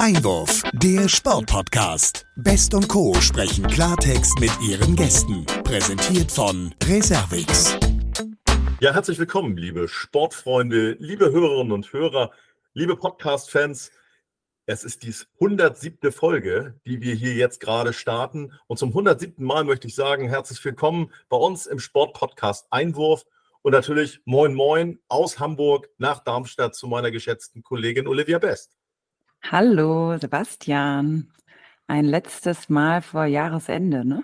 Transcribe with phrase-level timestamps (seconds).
[0.00, 2.24] Einwurf, der Sportpodcast.
[2.36, 3.12] Best und Co.
[3.20, 5.44] sprechen Klartext mit ihren Gästen.
[5.62, 7.76] Präsentiert von Reservix.
[8.80, 12.30] Ja, herzlich willkommen, liebe Sportfreunde, liebe Hörerinnen und Hörer,
[12.72, 13.92] liebe Podcast-Fans.
[14.64, 16.10] Es ist die 107.
[16.12, 18.54] Folge, die wir hier jetzt gerade starten.
[18.68, 19.44] Und zum 107.
[19.44, 23.26] Mal möchte ich sagen, herzlich willkommen bei uns im Sportpodcast Einwurf.
[23.60, 28.79] Und natürlich Moin Moin aus Hamburg nach Darmstadt zu meiner geschätzten Kollegin Olivia Best.
[29.42, 31.32] Hallo, Sebastian.
[31.86, 34.22] Ein letztes Mal vor Jahresende, ne?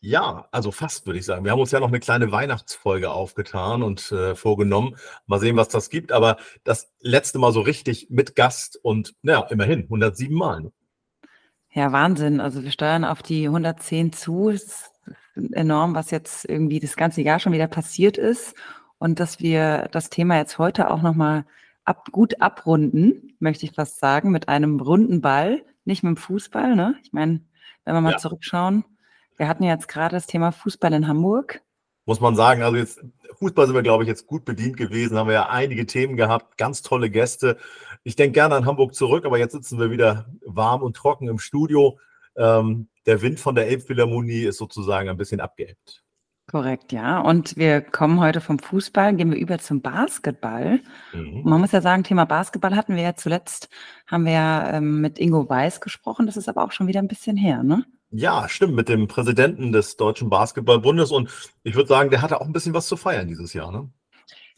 [0.00, 1.46] Ja, also fast würde ich sagen.
[1.46, 4.96] Wir haben uns ja noch eine kleine Weihnachtsfolge aufgetan und äh, vorgenommen.
[5.26, 6.12] Mal sehen, was das gibt.
[6.12, 10.60] Aber das letzte Mal so richtig mit Gast und ja, immerhin 107 Mal.
[10.60, 10.72] Ne?
[11.70, 12.40] Ja, Wahnsinn.
[12.40, 14.50] Also wir steuern auf die 110 zu.
[14.50, 14.92] Es ist
[15.52, 18.54] enorm, was jetzt irgendwie das ganze Jahr schon wieder passiert ist.
[18.98, 21.46] Und dass wir das Thema jetzt heute auch nochmal
[21.84, 26.76] ab, gut abrunden, möchte ich fast sagen, mit einem runden Ball, nicht mit dem Fußball.
[26.76, 26.96] Ne?
[27.02, 27.40] Ich meine,
[27.84, 28.18] wenn wir mal ja.
[28.18, 28.84] zurückschauen,
[29.36, 31.60] wir hatten jetzt gerade das Thema Fußball in Hamburg.
[32.06, 33.02] Muss man sagen, also jetzt
[33.38, 36.56] Fußball sind wir, glaube ich, jetzt gut bedient gewesen, haben wir ja einige Themen gehabt,
[36.58, 37.56] ganz tolle Gäste.
[38.04, 41.38] Ich denke gerne an Hamburg zurück, aber jetzt sitzen wir wieder warm und trocken im
[41.38, 41.98] Studio.
[42.36, 46.03] Ähm, der Wind von der Elbphilharmonie ist sozusagen ein bisschen abgeebbt.
[46.46, 47.20] Korrekt, ja.
[47.20, 50.80] Und wir kommen heute vom Fußball, gehen wir über zum Basketball.
[51.14, 51.42] Mhm.
[51.42, 53.70] Man muss ja sagen, Thema Basketball hatten wir ja zuletzt,
[54.06, 56.26] haben wir ja ähm, mit Ingo Weiß gesprochen.
[56.26, 57.84] Das ist aber auch schon wieder ein bisschen her, ne?
[58.10, 61.10] Ja, stimmt, mit dem Präsidenten des Deutschen Basketballbundes.
[61.10, 61.30] Und
[61.62, 63.90] ich würde sagen, der hatte auch ein bisschen was zu feiern dieses Jahr, ne?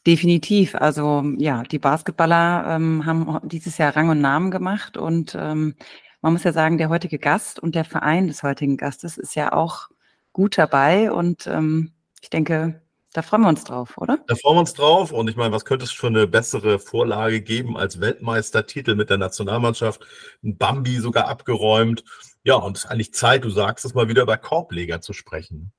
[0.07, 0.75] Definitiv.
[0.75, 4.97] Also ja, die Basketballer ähm, haben dieses Jahr Rang und Namen gemacht.
[4.97, 5.75] Und ähm,
[6.21, 9.53] man muss ja sagen, der heutige Gast und der Verein des heutigen Gastes ist ja
[9.53, 9.89] auch
[10.37, 12.83] gut dabei und ähm, ich denke,
[13.15, 14.19] da freuen wir uns drauf, oder?
[14.27, 15.11] Da freuen wir uns drauf.
[15.11, 19.17] Und ich meine, was könnte es für eine bessere Vorlage geben als Weltmeistertitel mit der
[19.17, 20.07] Nationalmannschaft?
[20.45, 22.05] Ein Bambi sogar abgeräumt.
[22.45, 25.73] Ja, und es ist eigentlich Zeit, du sagst es mal wieder über Korbleger zu sprechen.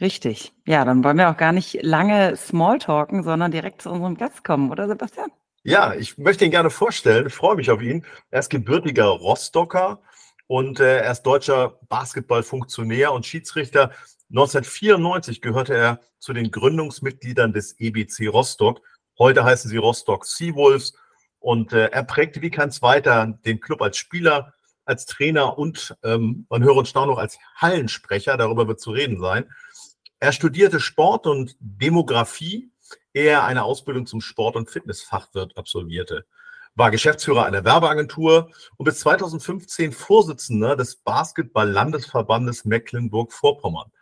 [0.00, 0.52] Richtig.
[0.66, 4.72] Ja, dann wollen wir auch gar nicht lange Smalltalken, sondern direkt zu unserem Gast kommen,
[4.72, 5.30] oder Sebastian?
[5.62, 7.28] Ja, ich möchte ihn gerne vorstellen.
[7.28, 8.04] Ich freue mich auf ihn.
[8.32, 10.00] Er ist gebürtiger Rostocker
[10.46, 13.90] und äh, er ist deutscher Basketballfunktionär und Schiedsrichter.
[14.30, 18.80] 1994 gehörte er zu den Gründungsmitgliedern des EBC Rostock.
[19.18, 20.94] Heute heißen sie Rostock Seawolves
[21.38, 24.54] und äh, er prägte wie kein zweiter den Club als Spieler,
[24.84, 28.36] als Trainer und ähm, man höre und staune noch als Hallensprecher.
[28.36, 29.50] Darüber wird zu reden sein.
[30.20, 32.70] Er studierte Sport und Demografie,
[33.12, 36.26] ehe er eine Ausbildung zum Sport- und Fitnessfachwirt absolvierte
[36.74, 43.92] war Geschäftsführer einer Werbeagentur und bis 2015 Vorsitzender des Basketball-Landesverbandes Mecklenburg-Vorpommern.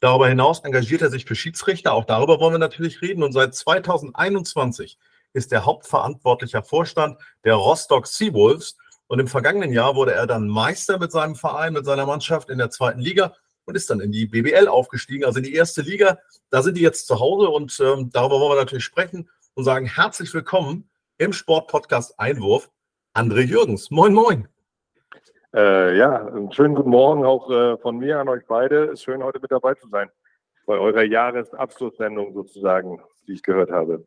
[0.00, 3.22] Darüber hinaus engagiert er sich für Schiedsrichter, auch darüber wollen wir natürlich reden.
[3.22, 4.98] Und seit 2021
[5.32, 8.76] ist er hauptverantwortlicher Vorstand der Rostock Seawolves.
[9.08, 12.58] Und im vergangenen Jahr wurde er dann Meister mit seinem Verein, mit seiner Mannschaft in
[12.58, 13.34] der zweiten Liga
[13.64, 16.18] und ist dann in die BBL aufgestiegen, also in die erste Liga.
[16.50, 19.86] Da sind die jetzt zu Hause und ähm, darüber wollen wir natürlich sprechen und sagen
[19.86, 20.88] herzlich willkommen
[21.18, 22.70] im Sportpodcast Einwurf
[23.14, 23.90] André Jürgens.
[23.90, 24.48] Moin, moin.
[25.54, 28.84] Äh, ja, einen schönen guten Morgen auch äh, von mir an euch beide.
[28.86, 30.10] Es ist schön, heute mit dabei zu sein.
[30.66, 34.04] Bei eurer Jahresabschlusssendung sozusagen, die ich gehört habe.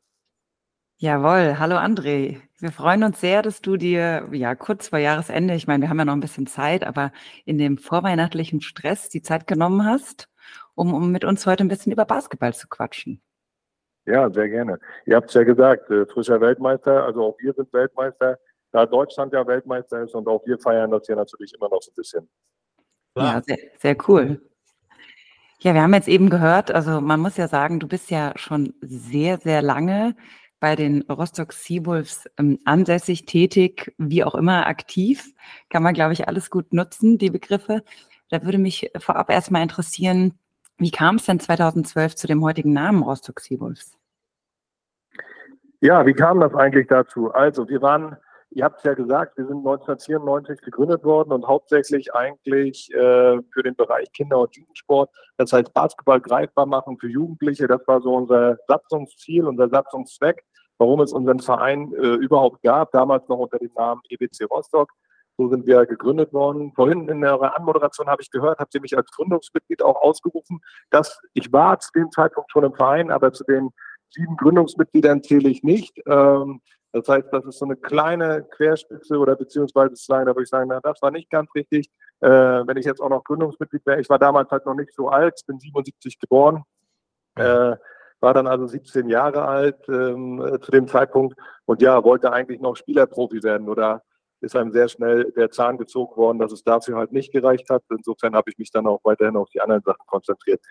[0.98, 2.42] Jawohl, hallo André.
[2.60, 5.98] Wir freuen uns sehr, dass du dir ja kurz vor Jahresende, ich meine, wir haben
[5.98, 7.14] ja noch ein bisschen Zeit, aber
[7.46, 10.28] in dem vorweihnachtlichen Stress die Zeit genommen hast,
[10.76, 13.22] um, um mit uns heute ein bisschen über Basketball zu quatschen.
[14.10, 14.80] Ja, sehr gerne.
[15.06, 18.40] Ihr habt es ja gesagt, äh, frischer Weltmeister, also auch wir sind Weltmeister,
[18.72, 21.92] da Deutschland ja Weltmeister ist und auch wir feiern das hier natürlich immer noch so
[21.92, 22.30] ein bisschen.
[23.16, 24.42] Ja, sehr, sehr cool.
[25.60, 28.74] Ja, wir haben jetzt eben gehört, also man muss ja sagen, du bist ja schon
[28.82, 30.16] sehr, sehr lange
[30.60, 35.34] bei den Rostock Seawolves ähm, ansässig, tätig, wie auch immer aktiv.
[35.70, 37.84] Kann man, glaube ich, alles gut nutzen, die Begriffe.
[38.30, 40.34] Da würde mich vorab erstmal interessieren,
[40.78, 43.99] wie kam es denn 2012 zu dem heutigen Namen Rostock Seawolves?
[45.82, 47.32] Ja, wie kam das eigentlich dazu?
[47.32, 48.18] Also, wir waren,
[48.50, 53.64] ihr habt es ja gesagt, wir sind 1994 gegründet worden und hauptsächlich eigentlich äh, für
[53.64, 57.68] den Bereich Kinder- und Jugendsport, das heißt Basketball greifbar machen für Jugendliche.
[57.68, 60.44] Das war so unser Satzungsziel, unser Satzungszweck,
[60.80, 64.92] warum es unseren Verein äh, überhaupt gab, damals noch unter dem Namen EBC Rostock.
[65.38, 66.74] So sind wir gegründet worden.
[66.76, 70.60] Vorhin in der Anmoderation habe ich gehört, habt ihr mich als Gründungsmitglied auch ausgerufen,
[70.90, 73.70] dass ich war zu dem Zeitpunkt schon im Verein, aber zu den
[74.12, 76.00] sieben Gründungsmitgliedern zähle ich nicht.
[76.06, 76.62] Ähm,
[76.92, 80.70] das heißt, das ist so eine kleine Querspitze oder beziehungsweise Slime, da würde ich sagen,
[80.70, 81.90] na, das war nicht ganz richtig.
[82.22, 85.10] Äh, wenn ich jetzt auch noch Gründungsmitglied wäre, ich war damals halt noch nicht so
[85.10, 86.64] alt, bin 77 geboren,
[87.36, 87.76] äh,
[88.22, 92.76] war dann also 17 Jahre alt ähm, zu dem Zeitpunkt und ja, wollte eigentlich noch
[92.76, 94.02] Spielerprofi werden oder
[94.42, 97.84] ist einem sehr schnell der Zahn gezogen worden, dass es dafür halt nicht gereicht hat.
[97.90, 100.62] Insofern habe ich mich dann auch weiterhin auf die anderen Sachen konzentriert.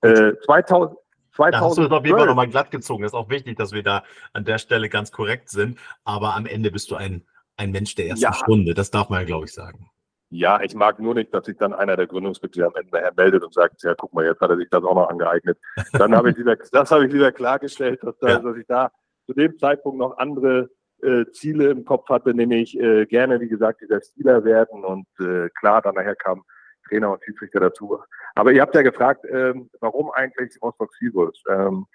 [0.00, 0.98] Äh, 2000, 2000
[1.38, 3.02] da hast du es auf jeden Fall nochmal glatt gezogen.
[3.02, 5.78] Das ist auch wichtig, dass wir da an der Stelle ganz korrekt sind.
[6.04, 7.24] Aber am Ende bist du ein,
[7.56, 8.32] ein Mensch der ersten ja.
[8.32, 8.74] Stunde.
[8.74, 9.90] Das darf man ja, glaube ich, sagen.
[10.30, 13.42] Ja, ich mag nur nicht, dass sich dann einer der Gründungsmitglieder am Ende nachher meldet
[13.44, 15.58] und sagt, ja, guck mal, jetzt hat er sich das auch noch angeeignet.
[15.92, 18.38] Dann habe ich lieber, das habe ich lieber klargestellt, dass, da, ja.
[18.38, 18.90] dass ich da
[19.26, 20.68] zu dem Zeitpunkt noch andere
[21.02, 25.48] äh, Ziele im Kopf hatte, nämlich äh, gerne, wie gesagt, dieser Spieler werden und äh,
[25.50, 26.42] klar, dann nachher kam
[26.88, 27.98] Trainer und Schiedsrichter dazu.
[28.38, 31.42] Aber ihr habt ja gefragt, ähm, warum eigentlich Rostock Seawolves?
[31.48, 31.86] Ähm,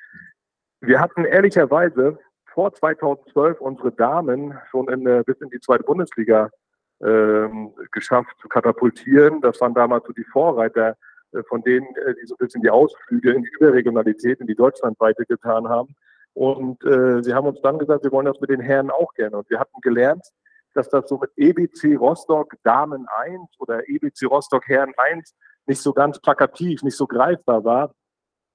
[0.81, 2.19] wir hatten ehrlicherweise
[2.54, 6.50] vor 2012 unsere Damen schon in, bis in die zweite Bundesliga
[7.01, 9.40] ähm, geschafft zu katapultieren.
[9.40, 10.98] Das waren damals so die Vorreiter
[11.31, 14.56] äh, von denen, äh, die so ein bisschen die Ausflüge in die Überregionalität, in die
[14.56, 15.96] Deutschlandweite getan haben.
[16.34, 19.38] Und äh, sie haben uns dann gesagt, wir wollen das mit den Herren auch gerne.
[19.38, 20.28] Und wir hatten gelernt,
[20.74, 25.34] dass das so mit EBC Rostock Damen 1 oder EBC Rostock Herren 1
[25.65, 27.94] nicht so ganz plakativ, nicht so greifbar war,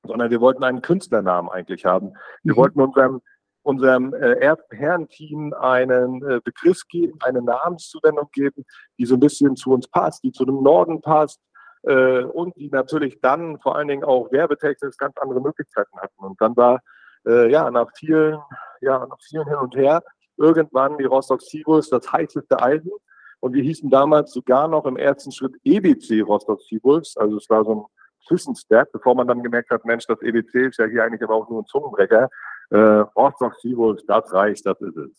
[0.07, 2.15] sondern wir wollten einen Künstlernamen eigentlich haben.
[2.43, 2.59] Wir mhm.
[2.59, 3.21] wollten unserem
[3.63, 8.65] unserem äh, Herrenteam einen äh, Begriff geben, eine Namenszuwendung geben,
[8.99, 11.39] die so ein bisschen zu uns passt, die zu dem Norden passt
[11.83, 16.25] äh, und die natürlich dann vor allen Dingen auch werbetechnisch ganz andere Möglichkeiten hatten.
[16.25, 16.81] Und dann war
[17.27, 18.39] äh, ja nach vielen,
[18.81, 20.03] ja nach vielen hin und her
[20.39, 22.93] irgendwann die Rostock Seabulls das heißeste Eisen.
[23.41, 27.17] Und wir hießen damals sogar noch im ersten Schritt EBC Rostock Seabulls.
[27.17, 27.85] Also es war so ein
[28.27, 31.49] Zwischenstep, bevor man dann gemerkt hat, Mensch, das EBC ist ja hier eigentlich aber auch
[31.49, 32.29] nur ein Zungenbrecher
[32.71, 35.11] äh, Rostock Seawolves, das reicht, das ist es.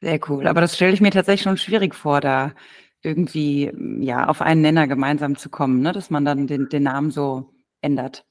[0.00, 0.46] Sehr cool.
[0.46, 2.52] Aber das stelle ich mir tatsächlich schon schwierig vor, da
[3.02, 5.92] irgendwie ja auf einen Nenner gemeinsam zu kommen, ne?
[5.92, 7.50] dass man dann den, den Namen so
[7.80, 8.24] ändert.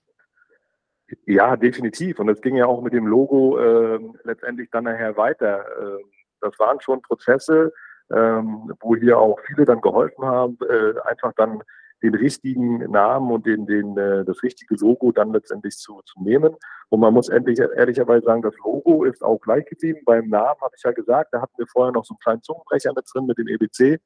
[1.25, 2.19] Ja, definitiv.
[2.19, 5.59] Und es ging ja auch mit dem Logo äh, letztendlich dann nachher weiter.
[5.59, 6.03] Äh,
[6.41, 7.71] das waren schon Prozesse,
[8.12, 11.62] ähm, wo hier auch viele dann geholfen haben, äh, einfach dann
[12.04, 16.56] den richtigen Namen und den, den, äh, das richtige Logo dann letztendlich zu, zu nehmen.
[16.90, 20.00] Und man muss endlich ehrlicherweise sagen, das Logo ist auch gleich geblieben.
[20.06, 22.94] Beim Namen habe ich ja gesagt, da hatten wir vorher noch so einen kleinen Zungenbrecher
[22.96, 24.00] mit drin mit dem EBC.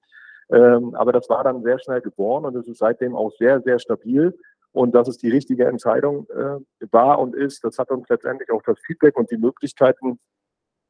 [0.51, 3.79] Ähm, aber das war dann sehr schnell geboren und es ist seitdem auch sehr, sehr
[3.79, 4.37] stabil.
[4.71, 8.61] Und dass es die richtige Entscheidung äh, war und ist, das hat uns letztendlich auch
[8.63, 10.19] das Feedback und die Möglichkeiten,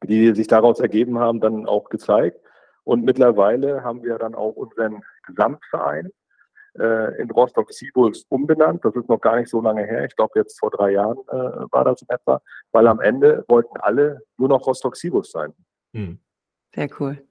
[0.04, 2.40] die sich daraus ergeben haben, dann auch gezeigt.
[2.90, 6.10] Und mittlerweile haben wir dann auch unseren Gesamtverein,
[6.80, 8.84] äh, in Rostock Seabulls umbenannt.
[8.84, 10.06] Das ist noch gar nicht so lange her.
[10.06, 12.42] Ich glaube, jetzt vor drei Jahren äh, war das in etwa,
[12.72, 15.54] weil am Ende wollten alle nur noch Rostock Seabulls sein.
[15.94, 16.18] Hm.
[16.74, 17.24] Sehr cool.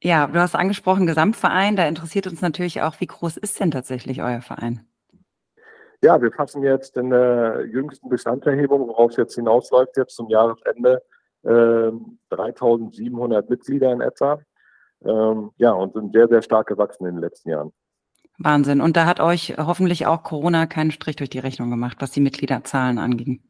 [0.00, 1.74] Ja, du hast angesprochen Gesamtverein.
[1.74, 4.86] Da interessiert uns natürlich auch, wie groß ist denn tatsächlich euer Verein?
[6.00, 11.02] Ja, wir fassen jetzt in der jüngsten Bestandserhebung, worauf es jetzt hinausläuft, jetzt zum Jahresende
[11.42, 11.90] äh,
[12.30, 14.38] 3700 Mitglieder in etwa.
[15.04, 17.72] Ähm, ja, und sind sehr, sehr stark gewachsen in den letzten Jahren.
[18.38, 18.80] Wahnsinn.
[18.80, 22.20] Und da hat euch hoffentlich auch Corona keinen Strich durch die Rechnung gemacht, was die
[22.20, 23.42] Mitgliederzahlen anging.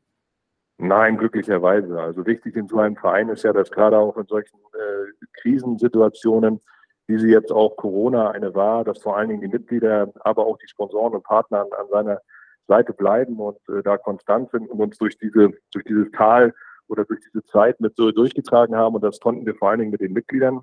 [0.78, 1.98] Nein, glücklicherweise.
[1.98, 6.60] Also wichtig in so einem Verein ist ja, dass gerade auch in solchen äh, Krisensituationen,
[7.06, 10.58] wie sie jetzt auch Corona eine war, dass vor allen Dingen die Mitglieder, aber auch
[10.58, 12.20] die Sponsoren und Partner an, an seiner
[12.68, 16.52] Seite bleiben und äh, da konstant sind und uns durch diese durch dieses Tal
[16.88, 18.96] oder durch diese Zeit mit so durchgetragen haben.
[18.96, 20.60] Und das konnten wir vor allen Dingen mit den Mitgliedern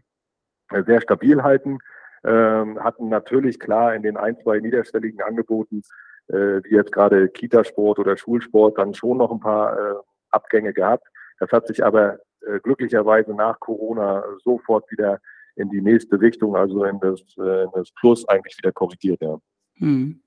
[0.81, 1.77] sehr stabil halten
[2.23, 5.81] ähm, hatten natürlich klar in den ein, zwei niederschwelligen Angeboten,
[6.29, 9.95] äh, wie jetzt gerade Kitasport oder Schulsport, dann schon noch ein paar äh,
[10.31, 11.07] Abgänge gehabt.
[11.39, 15.19] Das hat sich aber äh, glücklicherweise nach Corona sofort wieder
[15.55, 19.21] in die nächste Richtung, also in das, äh, in das Plus eigentlich wieder korrigiert.
[19.21, 19.37] Ja.
[19.75, 20.22] Hm.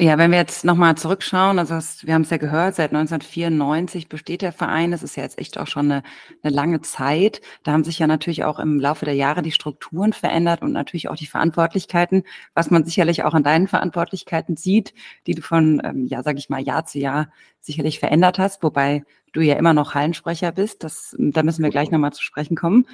[0.00, 4.08] Ja, wenn wir jetzt nochmal zurückschauen, also das, wir haben es ja gehört, seit 1994
[4.08, 4.90] besteht der Verein.
[4.90, 6.02] Das ist ja jetzt echt auch schon eine,
[6.42, 7.40] eine lange Zeit.
[7.62, 11.08] Da haben sich ja natürlich auch im Laufe der Jahre die Strukturen verändert und natürlich
[11.08, 12.24] auch die Verantwortlichkeiten,
[12.54, 14.94] was man sicherlich auch an deinen Verantwortlichkeiten sieht,
[15.26, 17.28] die du von, ähm, ja, sage ich mal, Jahr zu Jahr
[17.60, 20.82] sicherlich verändert hast, wobei du ja immer noch Hallensprecher bist.
[20.84, 22.86] Das, da müssen wir gleich nochmal zu sprechen kommen.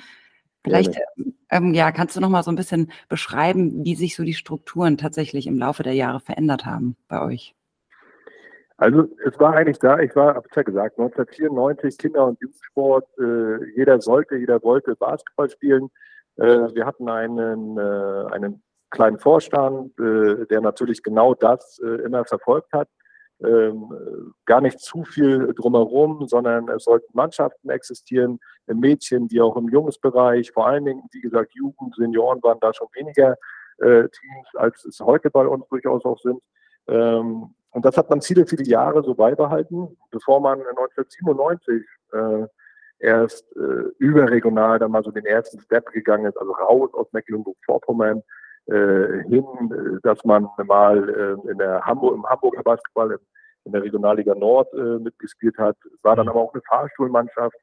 [0.65, 0.99] Vielleicht
[1.51, 4.99] ähm, ja, kannst du noch mal so ein bisschen beschreiben, wie sich so die Strukturen
[4.99, 7.55] tatsächlich im Laufe der Jahre verändert haben bei euch?
[8.77, 13.65] Also es war eigentlich da, ich war, habe ja gesagt, 1994 Kinder- und Jugendsport, äh,
[13.77, 15.91] jeder sollte, jeder wollte Basketball spielen.
[16.37, 22.25] Äh, wir hatten einen, äh, einen kleinen Vorstand, äh, der natürlich genau das äh, immer
[22.25, 22.89] verfolgt hat
[23.45, 29.57] ähm, gar nicht zu viel drumherum, sondern es sollten Mannschaften existieren, im Mädchen wie auch
[29.57, 30.51] im Jungsbereich.
[30.53, 33.37] Vor allen Dingen, wie gesagt, Jugend, Senioren waren da schon weniger
[33.79, 36.41] äh, Teams, als es heute bei uns durchaus auch sind.
[36.89, 42.47] Ähm, und das hat man viele, viele Jahre so beibehalten, bevor man 1997 äh,
[42.99, 48.23] erst äh, überregional dann mal so den ersten Step gegangen ist, also raus aus Mecklenburg-Vorpommern
[48.69, 53.19] hin, äh, dass man mal äh, in der Hamburg, im Hamburger Basketball
[53.65, 55.77] in der Regionalliga Nord äh, mitgespielt hat.
[55.95, 56.33] Es war dann mhm.
[56.33, 57.57] aber auch eine Fahrstuhlmannschaft,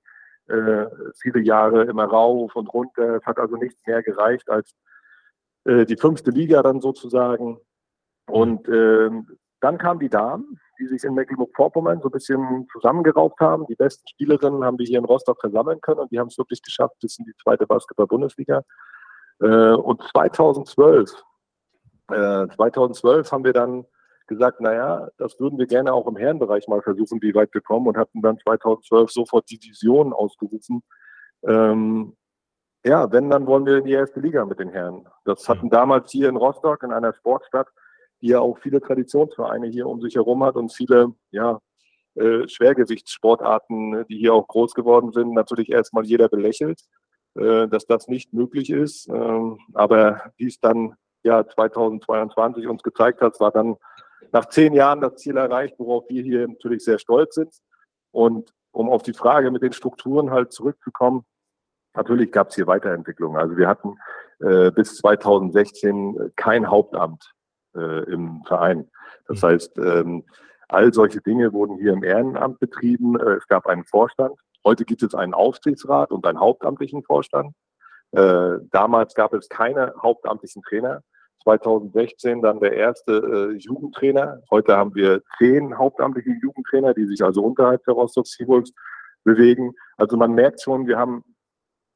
[1.23, 3.15] viele Jahre immer rauf und runter.
[3.15, 4.75] Es hat also nichts mehr gereicht als
[5.67, 7.57] die fünfte Liga dann sozusagen.
[8.27, 9.09] Und äh,
[9.61, 13.65] dann kamen die Damen, die sich in Mecklenburg-Vorpommern so ein bisschen zusammengerauft haben.
[13.65, 16.61] Die besten Spielerinnen haben wir hier in Rostock versammeln können und die haben es wirklich
[16.61, 18.61] geschafft bis in die zweite Basketball-Bundesliga.
[19.41, 21.11] Äh, und 2012,
[22.07, 23.85] 2012 äh, haben wir dann
[24.27, 27.87] gesagt, naja, das würden wir gerne auch im Herrenbereich mal versuchen, wie weit wir kommen
[27.87, 30.83] und hatten dann 2012 sofort die Vision ausgerufen.
[31.43, 32.15] Ähm,
[32.83, 35.07] ja, wenn, dann wollen wir in die erste Liga mit den Herren.
[35.25, 37.67] Das hatten damals hier in Rostock, in einer Sportstadt,
[38.21, 41.59] die ja auch viele Traditionsvereine hier um sich herum hat und viele, ja,
[42.15, 46.81] äh, Schwergewichtssportarten, die hier auch groß geworden sind, natürlich erstmal jeder belächelt,
[47.35, 49.09] dass das nicht möglich ist.
[49.09, 53.75] Ähm, aber wie es dann ja 2022 uns gezeigt hat, war dann
[54.31, 57.53] nach zehn Jahren das Ziel erreicht, worauf wir hier natürlich sehr stolz sind.
[58.11, 61.25] Und um auf die Frage mit den Strukturen halt zurückzukommen,
[61.95, 63.39] natürlich gab es hier Weiterentwicklungen.
[63.39, 63.97] Also wir hatten
[64.39, 67.33] äh, bis 2016 kein Hauptamt
[67.75, 68.89] äh, im Verein.
[69.27, 69.47] Das mhm.
[69.47, 70.23] heißt, ähm,
[70.67, 73.19] all solche Dinge wurden hier im Ehrenamt betrieben.
[73.19, 74.37] Äh, es gab einen Vorstand.
[74.65, 77.53] Heute gibt es einen Aufsichtsrat und einen hauptamtlichen Vorstand.
[78.11, 81.01] Äh, damals gab es keine hauptamtlichen Trainer.
[81.43, 84.41] 2016 dann der erste äh, Jugendtrainer.
[84.49, 88.73] Heute haben wir zehn hauptamtliche Jugendtrainer, die sich also unterhalb der Rostock Seawolves
[89.23, 89.73] bewegen.
[89.97, 91.23] Also man merkt schon, wir haben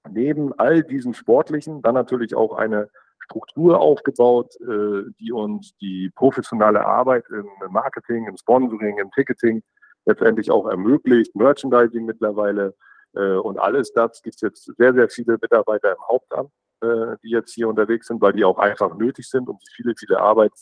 [0.07, 2.89] neben all diesen sportlichen dann natürlich auch eine
[3.23, 9.63] Struktur aufgebaut, äh, die uns die professionelle Arbeit im Marketing, im Sponsoring, im Ticketing
[10.05, 12.75] letztendlich auch ermöglicht, Merchandising mittlerweile
[13.13, 16.51] äh, und alles das gibt es jetzt sehr, sehr viele Mitarbeiter im Hauptamt
[16.81, 20.19] äh, die jetzt hier unterwegs sind, weil die auch einfach nötig sind, um viele, viele
[20.19, 20.53] Arbeit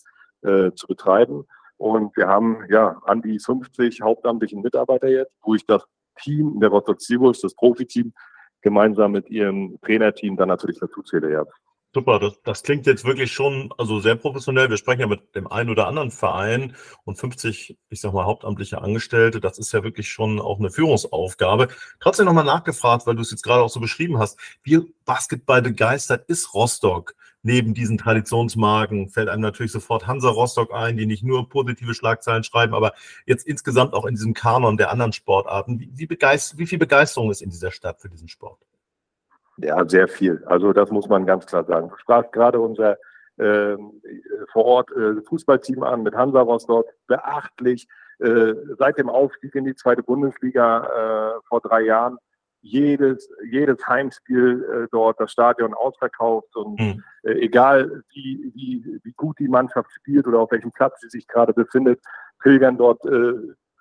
[0.42, 1.46] äh, zu betreiben.
[1.78, 5.86] Und wir haben ja an die 50 hauptamtlichen Mitarbeiter jetzt, wo ich das
[6.20, 8.14] Team der Rostock Seawolves, das Profiteam,
[8.62, 11.32] gemeinsam mit ihrem Trainerteam dann natürlich dazu zähle.
[11.32, 11.46] Ja.
[11.94, 14.70] Super, das, das klingt jetzt wirklich schon also sehr professionell.
[14.70, 16.76] Wir sprechen ja mit dem einen oder anderen Verein
[17.06, 19.40] und 50, ich sag mal, hauptamtliche Angestellte.
[19.40, 21.70] Das ist ja wirklich schon auch eine Führungsaufgabe.
[22.00, 24.38] Trotzdem nochmal nachgefragt, weil du es jetzt gerade auch so beschrieben hast.
[24.64, 27.16] Wie Basketball begeistert ist Rostock?
[27.42, 32.44] Neben diesen Traditionsmarken fällt einem natürlich sofort Hansa Rostock ein, die nicht nur positive Schlagzeilen
[32.44, 32.94] schreiben, aber
[33.26, 35.80] jetzt insgesamt auch in diesem Kanon der anderen Sportarten.
[35.80, 38.67] Wie, wie, wie viel Begeisterung ist in dieser Stadt für diesen Sport?
[39.58, 40.44] Ja, sehr viel.
[40.46, 41.90] Also das muss man ganz klar sagen.
[41.90, 42.98] Du sprachst gerade unser
[43.38, 43.76] äh,
[44.52, 47.88] vor Ort äh, Fußballteam an mit Hansa Rostock, beachtlich.
[48.20, 52.18] Äh, seit dem Aufstieg in die zweite Bundesliga äh, vor drei Jahren
[52.62, 57.04] jedes, jedes Heimspiel äh, dort das Stadion ausverkauft und mhm.
[57.24, 61.28] äh, egal wie, wie, wie gut die Mannschaft spielt oder auf welchem Platz sie sich
[61.28, 62.02] gerade befindet,
[62.40, 63.34] pilgern dort äh,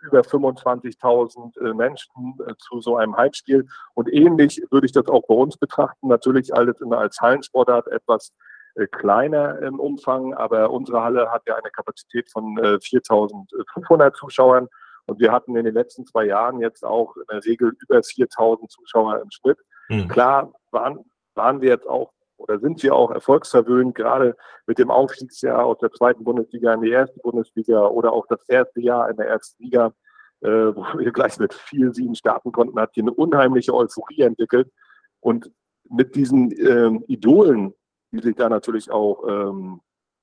[0.03, 3.67] über 25.000 äh, Menschen äh, zu so einem Heimspiel.
[3.95, 6.09] Und ähnlich würde ich das auch bei uns betrachten.
[6.09, 8.33] Natürlich alles immer als Hallensportart etwas
[8.75, 14.69] äh, kleiner im Umfang, aber unsere Halle hat ja eine Kapazität von 4.500 Zuschauern.
[15.07, 18.69] Und wir hatten in den letzten zwei Jahren jetzt auch in der Regel über 4.000
[18.69, 19.59] Zuschauer im Schnitt.
[19.88, 20.09] Mhm.
[20.09, 20.99] Klar waren,
[21.35, 25.93] waren wir jetzt auch oder sind wir auch erfolgsverwöhnt, gerade mit dem Aufstiegsjahr aus der
[25.93, 29.93] zweiten Bundesliga in die erste Bundesliga oder auch das erste Jahr in der ersten Liga,
[30.40, 34.71] äh, wo wir gleich mit vier Siegen starten konnten, hat hier eine unheimliche Euphorie entwickelt.
[35.21, 35.50] Und
[35.88, 37.75] mit diesen ähm, Idolen,
[38.12, 39.81] die sich da natürlich auch ähm,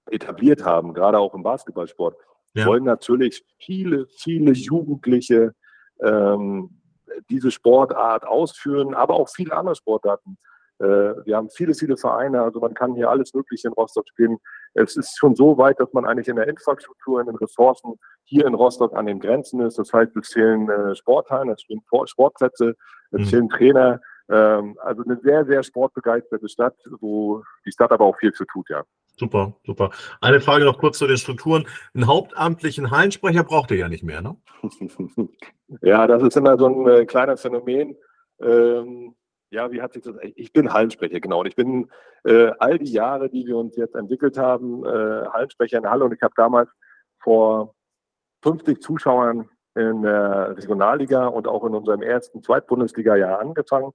[0.09, 2.15] etabliert haben, gerade auch im Basketballsport,
[2.53, 2.65] ja.
[2.65, 5.53] wollen natürlich viele, viele Jugendliche
[6.01, 6.81] ähm,
[7.29, 10.37] diese Sportart ausführen, aber auch viele andere Sportarten.
[10.79, 10.85] Äh,
[11.25, 14.37] wir haben viele, viele Vereine, also man kann hier alles Mögliche in Rostock spielen.
[14.73, 18.45] Es ist schon so weit, dass man eigentlich in der Infrastruktur, in den Ressourcen hier
[18.45, 19.77] in Rostock an den Grenzen ist.
[19.77, 22.75] Das heißt, es fehlen äh, Sporthallen, es fehlen Sportplätze,
[23.11, 23.25] es mhm.
[23.25, 24.01] fehlen Trainer.
[24.29, 28.69] Ähm, also eine sehr, sehr sportbegeisterte Stadt, wo die Stadt aber auch viel zu tut,
[28.69, 28.83] ja.
[29.15, 29.91] Super, super.
[30.21, 31.67] Eine Frage noch kurz zu den Strukturen.
[31.93, 34.37] Einen hauptamtlichen Hallensprecher braucht ihr ja nicht mehr, ne?
[35.81, 37.95] ja, das ist immer so ein äh, kleines Phänomen.
[38.41, 39.13] Ähm,
[39.53, 40.15] ja, wie hat sich das?
[40.35, 41.41] Ich bin Hallensprecher, genau.
[41.41, 41.89] Und ich bin
[42.25, 46.05] äh, all die Jahre, die wir uns jetzt entwickelt haben, äh, Hallensprecher in Halle.
[46.05, 46.69] Und ich habe damals
[47.19, 47.75] vor
[48.41, 53.91] 50 Zuschauern in der Regionalliga und auch in unserem ersten Zweitbundesliga-Jahr angefangen.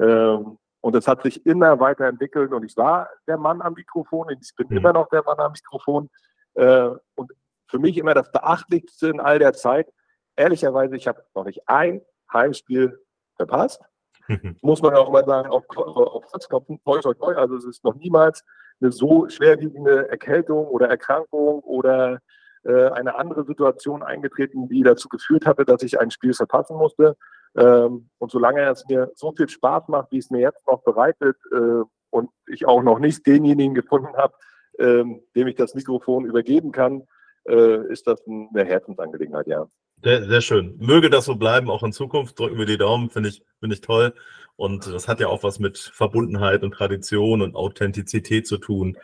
[0.00, 2.52] Ähm, und es hat sich immer weiterentwickelt.
[2.52, 4.28] Und ich war der Mann am Mikrofon.
[4.30, 4.78] Ich bin mhm.
[4.78, 6.10] immer noch der Mann am Mikrofon.
[6.54, 7.32] Äh, und
[7.68, 9.88] für mich immer das Beachtlichste in all der Zeit.
[10.34, 13.00] Ehrlicherweise, ich habe noch nicht ein Heimspiel
[13.36, 13.80] verpasst.
[14.62, 17.34] Muss man auch mal sagen, auf, auf Platzklopfen, toi, toi, toi.
[17.34, 18.44] Also es ist noch niemals
[18.80, 22.20] eine so schwerwiegende Erkältung oder Erkrankung oder
[22.64, 27.16] äh, eine andere Situation eingetreten, die dazu geführt hatte, dass ich ein Spiel verpassen musste.
[27.56, 31.36] Ähm, und solange es mir so viel Spaß macht, wie es mir jetzt noch bereitet
[31.52, 34.34] äh, und ich auch noch nicht denjenigen gefunden habe,
[34.78, 37.06] ähm, dem ich das Mikrofon übergeben kann,
[37.48, 39.66] äh, ist das eine Herzensangelegenheit, ja.
[40.02, 40.76] Sehr, sehr schön.
[40.78, 42.38] Möge das so bleiben, auch in Zukunft.
[42.38, 44.14] Drücken wir die Daumen, finde ich, finde ich toll.
[44.56, 48.96] Und das hat ja auch was mit Verbundenheit und Tradition und Authentizität zu tun.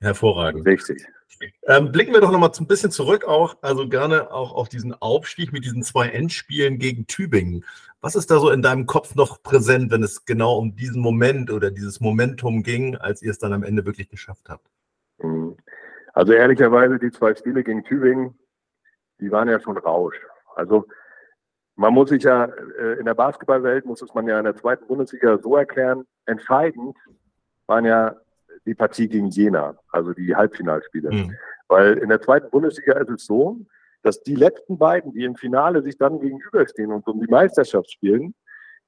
[0.00, 0.66] Hervorragend.
[0.66, 1.06] Richtig.
[1.66, 4.92] Ähm, blicken wir doch noch mal ein bisschen zurück auch, also gerne auch auf diesen
[4.94, 7.64] Aufstieg mit diesen zwei Endspielen gegen Tübingen.
[8.00, 11.50] Was ist da so in deinem Kopf noch präsent, wenn es genau um diesen Moment
[11.50, 14.66] oder dieses Momentum ging, als ihr es dann am Ende wirklich geschafft habt?
[15.18, 15.56] Mhm.
[16.12, 18.36] Also ehrlicherweise, die zwei Spiele gegen Tübingen,
[19.20, 20.16] die waren ja schon Rausch.
[20.58, 20.86] Also
[21.76, 24.86] man muss sich ja äh, in der Basketballwelt, muss es man ja in der zweiten
[24.86, 26.96] Bundesliga so erklären, entscheidend
[27.66, 28.16] waren ja
[28.66, 31.10] die Partie gegen Jena, also die Halbfinalspiele.
[31.10, 31.36] Mhm.
[31.68, 33.58] Weil in der zweiten Bundesliga ist es so,
[34.02, 38.34] dass die letzten beiden, die im Finale sich dann gegenüberstehen und um die Meisterschaft spielen,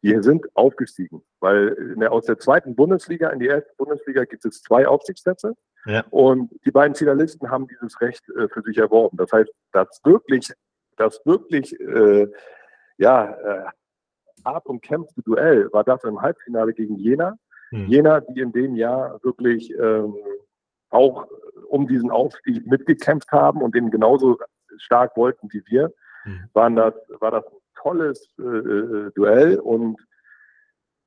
[0.02, 1.22] die sind aufgestiegen.
[1.40, 5.54] Weil der, aus der zweiten Bundesliga in die erste Bundesliga gibt es zwei Aufstiegsplätze.
[5.86, 6.04] Ja.
[6.10, 9.16] Und die beiden Finalisten haben dieses Recht äh, für sich erworben.
[9.16, 10.52] Das heißt, das wirklich,
[11.00, 12.28] das wirklich, äh,
[12.99, 13.64] ja, äh,
[14.45, 17.37] hart umkämpfte Duell war das im Halbfinale gegen Jena.
[17.71, 17.87] Hm.
[17.87, 20.14] Jena, die in dem Jahr wirklich ähm,
[20.90, 21.26] auch
[21.69, 24.38] um diesen Aufstieg mitgekämpft haben und den genauso
[24.78, 25.92] stark wollten wie wir,
[26.23, 26.49] hm.
[26.52, 30.00] waren das, war das ein tolles äh, äh, Duell und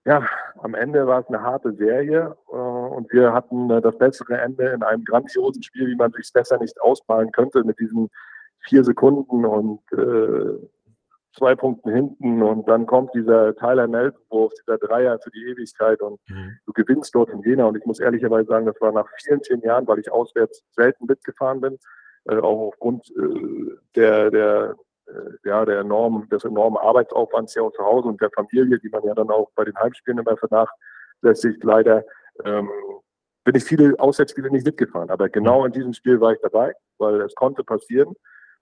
[0.05, 0.27] ja,
[0.59, 4.69] am Ende war es eine harte Serie äh, und wir hatten äh, das bessere Ende
[4.69, 8.09] in einem grandiosen Spiel, wie man sich besser nicht ausmalen könnte, mit diesen
[8.63, 10.67] vier Sekunden und äh,
[11.35, 16.19] zwei Punkten hinten und dann kommt dieser Tyler Nelson-Wurf, dieser Dreier für die Ewigkeit und
[16.29, 16.57] mhm.
[16.65, 19.61] du gewinnst dort in Jena und ich muss ehrlicherweise sagen, das war nach vielen, vielen
[19.61, 21.79] Jahren, weil ich auswärts selten mitgefahren bin,
[22.25, 24.75] äh, auch aufgrund äh, der, der,
[25.07, 29.03] äh, ja, der enormen, des enormen Arbeitsaufwands hier zu Hause und der Familie, die man
[29.03, 32.03] ja dann auch bei den Heimspielen immer vernachlässigt, leider,
[32.45, 32.69] ähm,
[33.43, 35.09] bin ich viele Auswärtsspiele nicht mitgefahren.
[35.09, 35.65] Aber genau mhm.
[35.67, 38.13] in diesem Spiel war ich dabei, weil es konnte passieren.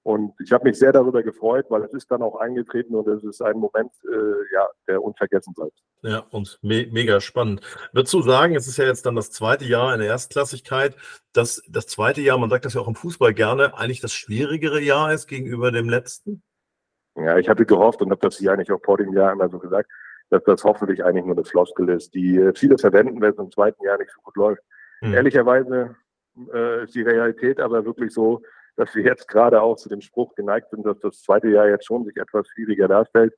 [0.03, 3.23] Und ich habe mich sehr darüber gefreut, weil es ist dann auch eingetreten und es
[3.23, 5.77] ist ein Moment, äh, ja, der unvergessen bleibt.
[6.01, 7.61] Ja, und me mega spannend.
[7.93, 10.95] Würdest du sagen, es ist ja jetzt dann das zweite Jahr in der Erstklassigkeit,
[11.33, 14.81] dass das zweite Jahr, man sagt das ja auch im Fußball gerne, eigentlich das schwierigere
[14.81, 16.41] Jahr ist gegenüber dem letzten?
[17.15, 19.59] Ja, ich hatte gehofft und habe das hier eigentlich auch vor dem Jahr immer so
[19.59, 19.91] gesagt,
[20.31, 23.51] dass das hoffentlich eigentlich nur eine Floskel ist, die äh, viele verwenden, wenn es im
[23.51, 24.63] zweiten Jahr nicht so gut läuft.
[25.01, 25.13] Hm.
[25.13, 25.95] Ehrlicherweise
[26.51, 28.41] äh, ist die Realität aber wirklich so,
[28.75, 31.85] dass wir jetzt gerade auch zu dem Spruch geneigt sind, dass das zweite Jahr jetzt
[31.85, 33.33] schon sich etwas schwieriger darstellt.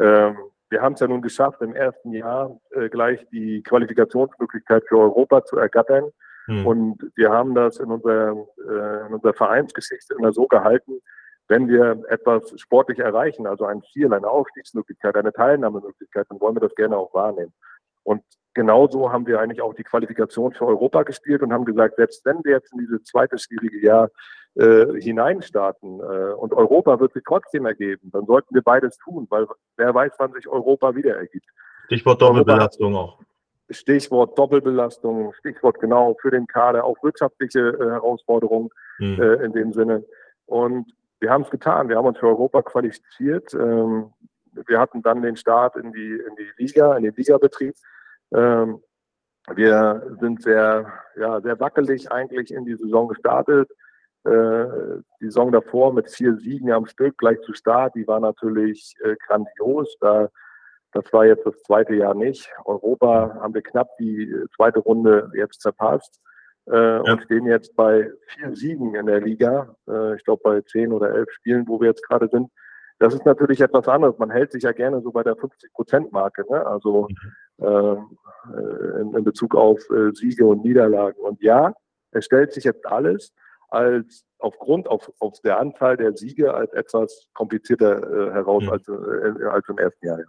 [0.00, 0.36] Ähm,
[0.70, 5.44] wir haben es ja nun geschafft, im ersten Jahr äh, gleich die Qualifikationsmöglichkeit für Europa
[5.44, 6.10] zu ergattern.
[6.46, 6.66] Hm.
[6.66, 11.00] Und wir haben das in unserer, äh, in unserer Vereinsgeschichte immer so gehalten,
[11.48, 16.60] wenn wir etwas sportlich erreichen, also ein Ziel, eine Aufstiegsmöglichkeit, eine Teilnahmemöglichkeit, dann wollen wir
[16.60, 17.52] das gerne auch wahrnehmen.
[18.04, 18.22] Und
[18.54, 22.42] genauso haben wir eigentlich auch die Qualifikation für Europa gespielt und haben gesagt, selbst wenn
[22.44, 24.08] wir jetzt in dieses zweite schwierige Jahr
[24.54, 29.46] äh, hineinstarten äh, und Europa wird sich trotzdem ergeben, dann sollten wir beides tun, weil
[29.76, 31.46] wer weiß, wann sich Europa wieder ergibt.
[31.86, 33.18] Stichwort Doppelbelastung auch.
[33.70, 39.20] Stichwort Doppelbelastung, Stichwort genau für den Kader, auch wirtschaftliche äh, Herausforderungen hm.
[39.20, 40.04] äh, in dem Sinne.
[40.46, 43.54] Und wir haben es getan, wir haben uns für Europa qualifiziert.
[43.54, 44.12] Ähm,
[44.66, 47.74] wir hatten dann den Start in die, in die Liga, in den Ligabetrieb.
[48.34, 48.82] Ähm,
[49.54, 53.70] wir sind sehr, ja, sehr wackelig eigentlich in die Saison gestartet.
[54.24, 58.94] Äh, die Saison davor mit vier Siegen am Stück gleich zu Start, die war natürlich
[59.02, 59.96] äh, grandios.
[60.00, 60.28] Da,
[60.92, 62.48] das war jetzt das zweite Jahr nicht.
[62.64, 66.20] Europa haben wir knapp die äh, zweite Runde jetzt zerpasst
[66.70, 67.00] äh, ja.
[67.00, 69.74] und stehen jetzt bei vier Siegen in der Liga.
[70.16, 72.48] Ich glaube bei zehn oder elf Spielen, wo wir jetzt gerade sind.
[73.00, 74.16] Das ist natürlich etwas anderes.
[74.18, 76.64] Man hält sich ja gerne so bei der 50-Prozent-Marke, ne?
[76.64, 77.08] also
[77.58, 77.66] mhm.
[77.66, 79.80] äh, in, in, Bezug auf
[80.12, 81.18] Siege und Niederlagen.
[81.20, 81.74] Und ja,
[82.12, 83.32] es stellt sich jetzt alles
[83.72, 88.70] als aufgrund auf, auf der Anzahl der Siege als etwas komplizierter äh, heraus mhm.
[88.70, 90.18] als, äh, als im ersten Jahr.
[90.18, 90.24] Ja.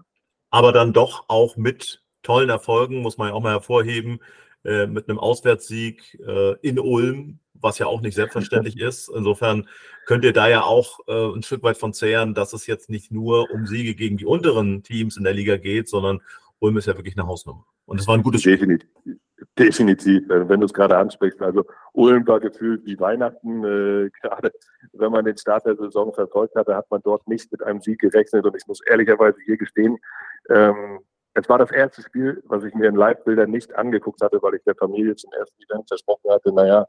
[0.50, 4.20] Aber dann doch auch mit tollen Erfolgen, muss man ja auch mal hervorheben,
[4.64, 9.10] äh, mit einem Auswärtssieg äh, in Ulm, was ja auch nicht selbstverständlich ist.
[9.14, 9.68] Insofern
[10.06, 13.12] könnt ihr da ja auch äh, ein Stück weit von zehren, dass es jetzt nicht
[13.12, 16.22] nur um Siege gegen die unteren Teams in der Liga geht, sondern
[16.60, 17.66] Ulm ist ja wirklich eine Hausnummer.
[17.86, 18.90] Und es war ein gutes Definitiv.
[19.02, 19.20] Spiel.
[19.58, 21.42] Definitiv, äh, wenn du es gerade ansprichst.
[21.42, 21.64] Also
[21.94, 23.64] Ulm war gefühlt wie Weihnachten.
[23.64, 24.52] Äh, gerade
[24.94, 28.00] wenn man den Start der Saison verfolgt hatte, hat man dort nicht mit einem Sieg
[28.00, 28.46] gerechnet.
[28.46, 29.98] Und ich muss ehrlicherweise hier gestehen,
[30.50, 31.00] ähm,
[31.36, 34.64] es war das erste Spiel, was ich mir in Live-Bildern nicht angeguckt hatte, weil ich
[34.64, 36.86] der Familie zum ersten Event versprochen hatte, naja,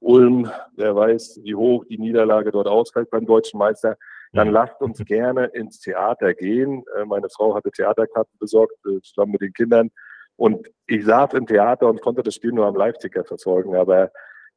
[0.00, 3.96] Ulm, wer weiß, wie hoch die Niederlage dort ausfällt beim deutschen Meister,
[4.32, 6.84] dann lasst uns gerne ins Theater gehen.
[6.96, 9.90] Äh, meine Frau hatte Theaterkarten besorgt, äh, zusammen mit den Kindern.
[10.38, 13.74] Und ich saß im Theater und konnte das Spiel nur am Live-Ticker verfolgen.
[13.74, 14.12] Aber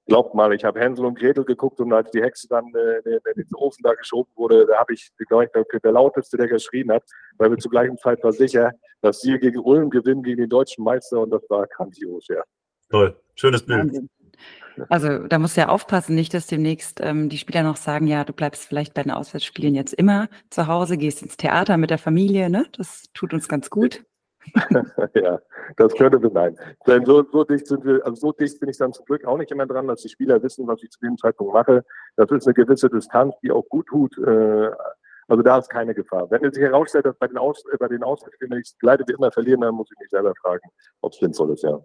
[0.06, 3.20] glaubt mal, ich habe Hänsel und Gretel geguckt und als die Hexe dann äh, in
[3.36, 7.04] den Ofen da geschoben wurde, da habe ich, glaube ich, der lauteste, der geschrien hat,
[7.38, 10.84] weil wir zur gleichen Zeit war sicher, dass sie gegen Ulm gewinnen, gegen den deutschen
[10.84, 12.44] Meister und das war grandios, ja.
[12.90, 13.80] Toll, schönes Bild.
[13.80, 14.10] Wahnsinn.
[14.90, 18.24] Also da musst du ja aufpassen, nicht, dass demnächst ähm, die Spieler noch sagen, ja,
[18.24, 21.98] du bleibst vielleicht bei den Auswärtsspielen jetzt immer zu Hause, gehst ins Theater mit der
[21.98, 22.66] Familie, ne?
[22.78, 24.04] Das tut uns ganz gut.
[25.14, 25.40] ja,
[25.78, 26.58] das könnte sein.
[26.88, 29.38] Denn so, so dicht sind wir, also so dicht bin ich dann zum Glück auch
[29.38, 31.84] nicht immer dran, dass die Spieler wissen, was ich zu dem Zeitpunkt mache.
[32.16, 34.18] Das ist eine gewisse Distanz, die auch gut tut.
[34.18, 34.72] Äh,
[35.28, 36.30] also da ist keine Gefahr.
[36.30, 39.14] Wenn es sich herausstellt, dass bei den, Aus, äh, bei den Auswärtsspielen ich leider wie
[39.14, 40.68] immer verlieren, dann muss ich mich selber fragen,
[41.02, 41.80] ob es sinnvoll ist, ja.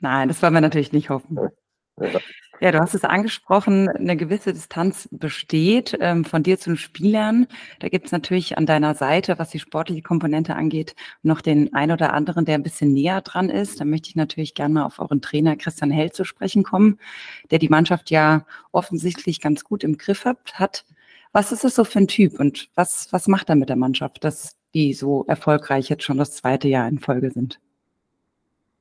[0.00, 1.38] Nein, das wollen wir natürlich nicht hoffen.
[2.60, 2.72] Ja.
[2.72, 7.46] du hast es angesprochen, eine gewisse Distanz besteht ähm, von dir zu den Spielern.
[7.78, 11.92] Da gibt es natürlich an deiner Seite, was die sportliche Komponente angeht, noch den ein
[11.92, 13.80] oder anderen, der ein bisschen näher dran ist.
[13.80, 16.98] Da möchte ich natürlich gerne mal auf euren Trainer Christian Held zu sprechen kommen,
[17.50, 20.84] der die Mannschaft ja offensichtlich ganz gut im Griff hat.
[21.32, 24.24] Was ist das so für ein Typ und was, was macht er mit der Mannschaft,
[24.24, 27.60] dass die so erfolgreich jetzt schon das zweite Jahr in Folge sind?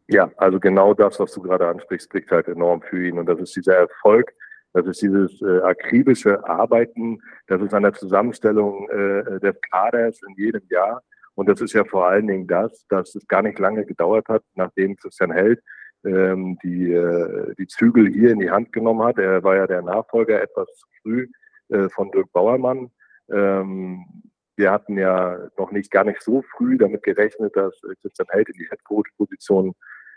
[0.08, 3.20] Ja, also genau das, was du gerade ansprichst, spricht halt enorm für ihn.
[3.20, 4.34] Und das ist dieser Erfolg,
[4.74, 10.36] das ist dieses äh, akribische Arbeiten, das ist an der Zusammenstellung äh, des Kaders in
[10.36, 11.02] jedem Jahr.
[11.36, 14.43] Und das ist ja vor allen Dingen das, dass es gar nicht lange gedauert hat,
[14.56, 15.60] nachdem Christian Held
[16.06, 19.17] ähm, die, äh, die Zügel hier in die Hand genommen hat.
[19.17, 20.67] Er war ja der Nachfolger etwas
[21.02, 21.28] früh
[21.70, 22.91] äh, von Dirk Bauermann.
[23.30, 24.06] Ähm,
[24.58, 28.56] wir hatten ja noch nicht gar nicht so früh damit gerechnet, dass Christian Held in
[28.56, 29.74] die Headcoach-Position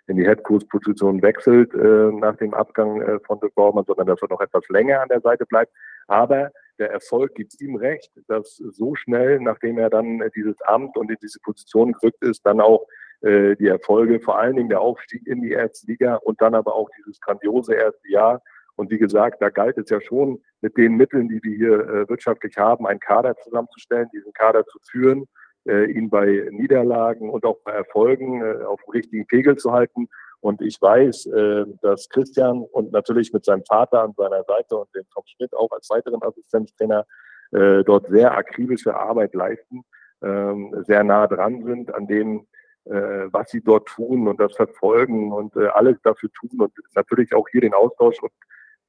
[0.07, 4.29] in die Headcoach-Position wechselt äh, nach dem Abgang äh, von Dirk Baumann, sondern dass er
[4.29, 5.73] noch etwas länger an der Seite bleibt.
[6.09, 11.11] Aber der Erfolg gibt ihm recht, dass so schnell, nachdem er dann dieses Amt und
[11.11, 12.87] in diese Position gerückt ist, dann auch
[13.21, 16.75] äh, die Erfolge, vor allen Dingen der Aufstieg in die erste Liga und dann aber
[16.75, 18.43] auch dieses grandiose erste Jahr.
[18.81, 22.09] Und wie gesagt, da galt es ja schon, mit den Mitteln, die wir hier äh,
[22.09, 25.27] wirtschaftlich haben, einen Kader zusammenzustellen, diesen Kader zu führen
[25.69, 30.09] äh, ihn bei Niederlagen und auch bei Erfolgen äh, auf dem richtigen Pegel zu halten.
[30.41, 34.95] Und ich weiß, äh, dass Christian und natürlich mit seinem Vater an seiner Seite und
[34.95, 37.05] dem Tom Schmidt auch als weiteren Assistenztrainer
[37.53, 39.83] äh, dort sehr akribische Arbeit leisten,
[40.23, 42.47] ähm, sehr nah dran sind an dem,
[42.87, 47.47] äh, was sie dort tun und das verfolgen und alles dafür tun und natürlich auch
[47.51, 48.33] hier den Austausch und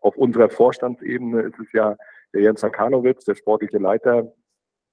[0.02, 1.96] auf unserer Vorstandsebene ist es ja
[2.34, 4.34] der Jens Hakanowitz, der sportliche Leiter,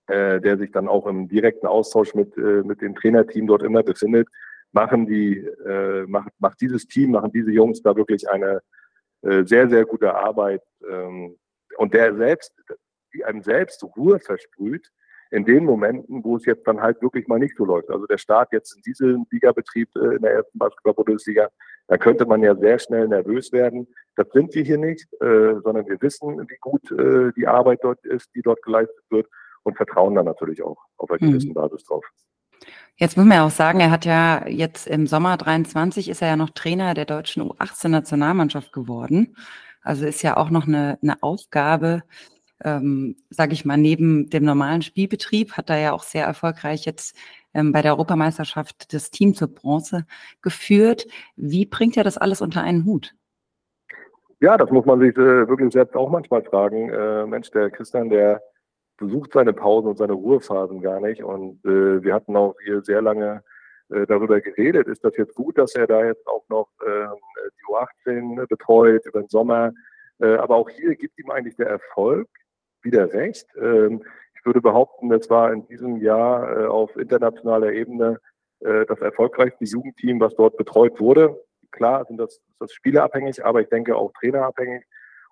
[0.07, 3.83] äh, der sich dann auch im direkten Austausch mit, äh, mit dem Trainerteam dort immer
[3.83, 4.29] befindet,
[4.73, 8.61] machen die, äh, macht, macht dieses Team, machen diese Jungs da wirklich eine
[9.23, 10.62] äh, sehr, sehr gute Arbeit.
[10.88, 11.37] Ähm,
[11.79, 12.53] und der selbst,
[13.14, 14.90] die einem selbst Ruhe versprüht,
[15.31, 17.91] in den Momenten, wo es jetzt dann halt wirklich mal nicht so läuft.
[17.91, 21.49] Also der Start jetzt in diesem Ligabetrieb äh, in der ersten Basketball-Bundesliga,
[21.88, 23.88] da könnte man ja sehr schnell nervös werden.
[24.17, 28.05] Das sind wir hier nicht, äh, sondern wir wissen, wie gut äh, die Arbeit dort
[28.05, 29.27] ist, die dort geleistet wird
[29.62, 31.55] und vertrauen dann natürlich auch auf einer gewissen mhm.
[31.55, 32.05] Basis drauf.
[32.97, 36.29] Jetzt muss man ja auch sagen, er hat ja jetzt im Sommer 23 ist er
[36.29, 39.37] ja noch Trainer der deutschen U18-Nationalmannschaft geworden.
[39.83, 42.03] Also ist ja auch noch eine, eine Aufgabe,
[42.64, 47.16] ähm, sage ich mal, neben dem normalen Spielbetrieb hat er ja auch sehr erfolgreich jetzt
[47.55, 50.07] ähm, bei der Europameisterschaft das Team zur Bronze
[50.42, 51.07] geführt.
[51.37, 53.14] Wie bringt er das alles unter einen Hut?
[54.40, 56.90] Ja, das muss man sich äh, wirklich selbst auch manchmal fragen.
[56.90, 58.40] Äh, Mensch, der Christian, der
[58.97, 61.23] besucht seine Pausen und seine Ruhephasen gar nicht.
[61.23, 63.42] Und äh, wir hatten auch hier sehr lange
[63.90, 64.87] äh, darüber geredet.
[64.87, 67.07] Ist das jetzt gut, dass er da jetzt auch noch äh,
[67.59, 69.73] die U18 betreut über den Sommer?
[70.21, 72.29] Äh, aber auch hier gibt ihm eigentlich der Erfolg
[72.83, 73.47] wieder recht.
[73.61, 74.03] Ähm,
[74.35, 78.21] ich würde behaupten, es war in diesem Jahr äh, auf internationaler Ebene
[78.61, 81.41] äh, das erfolgreichste Jugendteam, was dort betreut wurde.
[81.71, 84.85] Klar sind das, das spielerabhängig, aber ich denke auch trainerabhängig.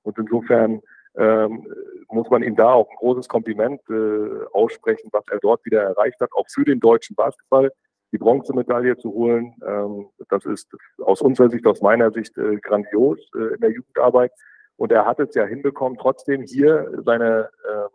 [0.02, 0.82] Und insofern
[1.16, 1.66] ähm,
[2.09, 6.20] muss man ihm da auch ein großes Kompliment äh, aussprechen, was er dort wieder erreicht
[6.20, 7.72] hat, auch für den deutschen Basketball,
[8.12, 9.54] die Bronzemedaille zu holen.
[9.66, 14.32] Ähm, das ist aus unserer Sicht, aus meiner Sicht äh, grandios äh, in der Jugendarbeit.
[14.76, 17.88] Und er hat es ja hinbekommen, trotzdem hier seine ähm,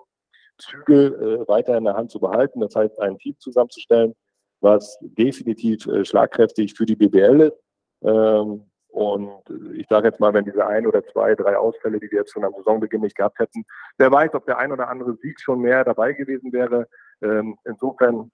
[0.57, 2.59] Zügel äh, weiter in der Hand zu behalten.
[2.61, 4.15] Das heißt, ein Team zusammenzustellen,
[4.61, 7.57] was definitiv äh, schlagkräftig für die BBL ist.
[8.03, 9.41] Ähm, und
[9.73, 12.43] ich sage jetzt mal, wenn diese ein oder zwei, drei Ausfälle, die wir jetzt schon
[12.43, 13.63] am Saisonbeginn nicht gehabt hätten,
[13.97, 16.87] wer weiß, ob der ein oder andere Sieg schon mehr dabei gewesen wäre.
[17.21, 18.31] Ähm, insofern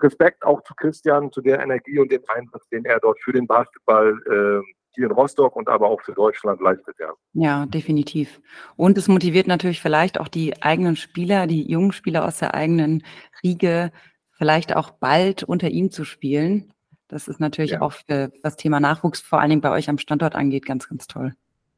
[0.00, 3.46] Respekt auch zu Christian, zu der Energie und dem Einsatz, den er dort für den
[3.46, 7.12] Basketball äh, hier in Rostock und aber auch für Deutschland leistet, ja.
[7.32, 8.40] Ja, definitiv.
[8.76, 13.04] Und es motiviert natürlich vielleicht auch die eigenen Spieler, die jungen Spieler aus der eigenen
[13.42, 13.92] Riege,
[14.32, 16.72] vielleicht auch bald unter ihm zu spielen.
[17.08, 17.80] Das ist natürlich ja.
[17.80, 21.06] auch für das Thema Nachwuchs, vor allen Dingen bei euch am Standort angeht, ganz, ganz
[21.06, 21.34] toll.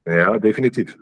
[0.06, 0.96] Ja, definitiv.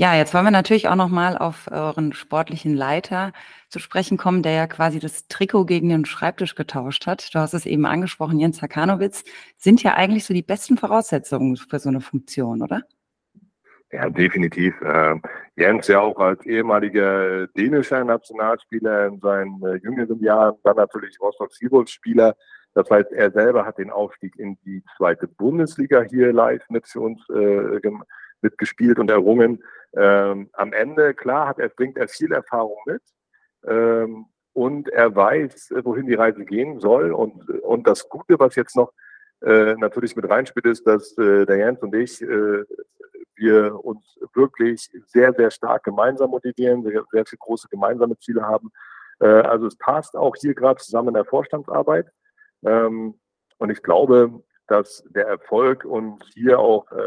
[0.00, 3.32] Ja, jetzt wollen wir natürlich auch noch mal auf euren sportlichen Leiter
[3.68, 7.34] zu sprechen kommen, der ja quasi das Trikot gegen den Schreibtisch getauscht hat.
[7.34, 9.24] Du hast es eben angesprochen, Jens Hakanowitz.
[9.56, 12.82] Sind ja eigentlich so die besten Voraussetzungen für so eine Funktion, oder?
[13.90, 14.72] Ja, definitiv.
[14.84, 15.20] Ähm,
[15.56, 21.52] Jens ja auch als ehemaliger dänischer Nationalspieler in seinen äh, jüngeren Jahren, dann natürlich Rostock
[21.52, 22.36] Seawolves Spieler.
[22.74, 27.00] Das heißt, er selber hat den Aufstieg in die zweite Bundesliga hier live mit für
[27.00, 27.80] uns äh,
[28.42, 29.62] mitgespielt und errungen.
[29.94, 33.02] Ähm, am Ende, klar, hat er, bringt er viel Erfahrung mit.
[33.66, 37.12] Ähm, und er weiß, wohin die Reise gehen soll.
[37.12, 38.92] Und, und das Gute, was jetzt noch
[39.40, 42.64] äh, natürlich mit reinspielt, ist, dass äh, der Jens und ich, äh,
[43.36, 48.70] wir uns wirklich sehr, sehr stark gemeinsam motivieren, sehr, sehr viele große gemeinsame Ziele haben.
[49.20, 52.10] Äh, also es passt auch hier gerade zusammen in der Vorstandsarbeit.
[52.64, 53.14] Ähm,
[53.58, 57.00] und ich glaube, dass der Erfolg uns hier auch äh,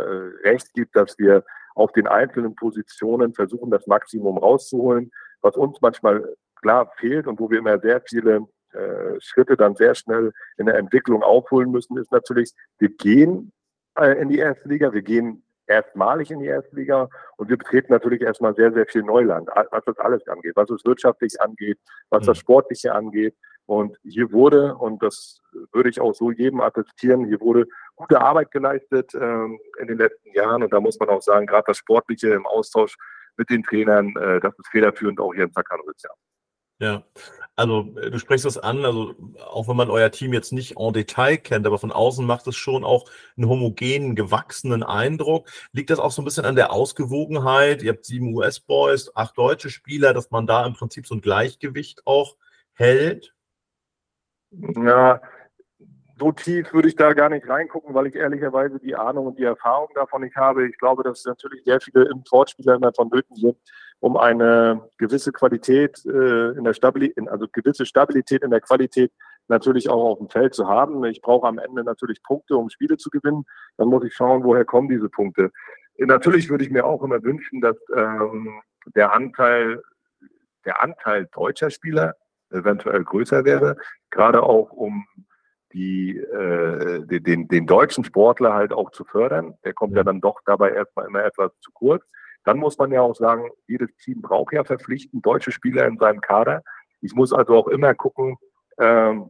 [0.43, 1.43] recht gibt, dass wir
[1.75, 7.49] auf den einzelnen Positionen versuchen, das Maximum rauszuholen, was uns manchmal klar fehlt und wo
[7.49, 12.11] wir immer sehr viele äh, Schritte dann sehr schnell in der Entwicklung aufholen müssen, ist
[12.11, 13.51] natürlich, wir gehen
[13.97, 17.91] äh, in die erste Liga, wir gehen erstmalig in die erste Liga und wir betreten
[17.91, 22.25] natürlich erstmal sehr, sehr viel Neuland, was das alles angeht, was es wirtschaftlich angeht, was
[22.25, 22.41] das mhm.
[22.41, 23.35] Sportliche angeht.
[23.71, 28.51] Und hier wurde, und das würde ich auch so jedem attestieren, hier wurde gute Arbeit
[28.51, 30.61] geleistet ähm, in den letzten Jahren.
[30.61, 32.97] Und da muss man auch sagen, gerade das Sportliche im Austausch
[33.37, 36.03] mit den Trainern, äh, das ist federführend auch hier in Zakanowitz,
[36.81, 37.05] ja.
[37.55, 40.91] Also äh, du sprichst das an, also auch wenn man euer Team jetzt nicht en
[40.91, 45.47] Detail kennt, aber von außen macht es schon auch einen homogenen, gewachsenen Eindruck.
[45.71, 47.83] Liegt das auch so ein bisschen an der Ausgewogenheit?
[47.83, 52.05] Ihr habt sieben US-Boys, acht deutsche Spieler, dass man da im Prinzip so ein Gleichgewicht
[52.05, 52.35] auch
[52.73, 53.33] hält?
[54.51, 55.21] Ja,
[56.19, 59.43] so tief würde ich da gar nicht reingucken, weil ich ehrlicherweise die Ahnung und die
[59.43, 60.67] Erfahrung davon nicht habe.
[60.67, 63.57] Ich glaube, dass natürlich sehr viele Importspieler immer vonnöten sind,
[63.99, 69.11] um eine gewisse Qualität äh, in der Stabilität, also gewisse Stabilität in der Qualität
[69.47, 71.03] natürlich auch auf dem Feld zu haben.
[71.05, 73.45] Ich brauche am Ende natürlich Punkte, um Spiele zu gewinnen.
[73.77, 75.51] Dann muss ich schauen, woher kommen diese Punkte.
[75.97, 78.61] Natürlich würde ich mir auch immer wünschen, dass ähm,
[78.95, 79.81] der Anteil
[80.65, 82.15] der Anteil deutscher Spieler
[82.51, 83.75] eventuell größer wäre,
[84.09, 85.05] gerade auch um
[85.73, 89.55] die, äh, den, den deutschen Sportler halt auch zu fördern.
[89.63, 92.03] Der kommt ja dann doch dabei erstmal immer etwas zu kurz.
[92.43, 96.21] Dann muss man ja auch sagen, jedes Team braucht ja verpflichtend deutsche Spieler in seinem
[96.21, 96.63] Kader.
[97.01, 98.37] Ich muss also auch immer gucken,
[98.79, 99.29] ähm,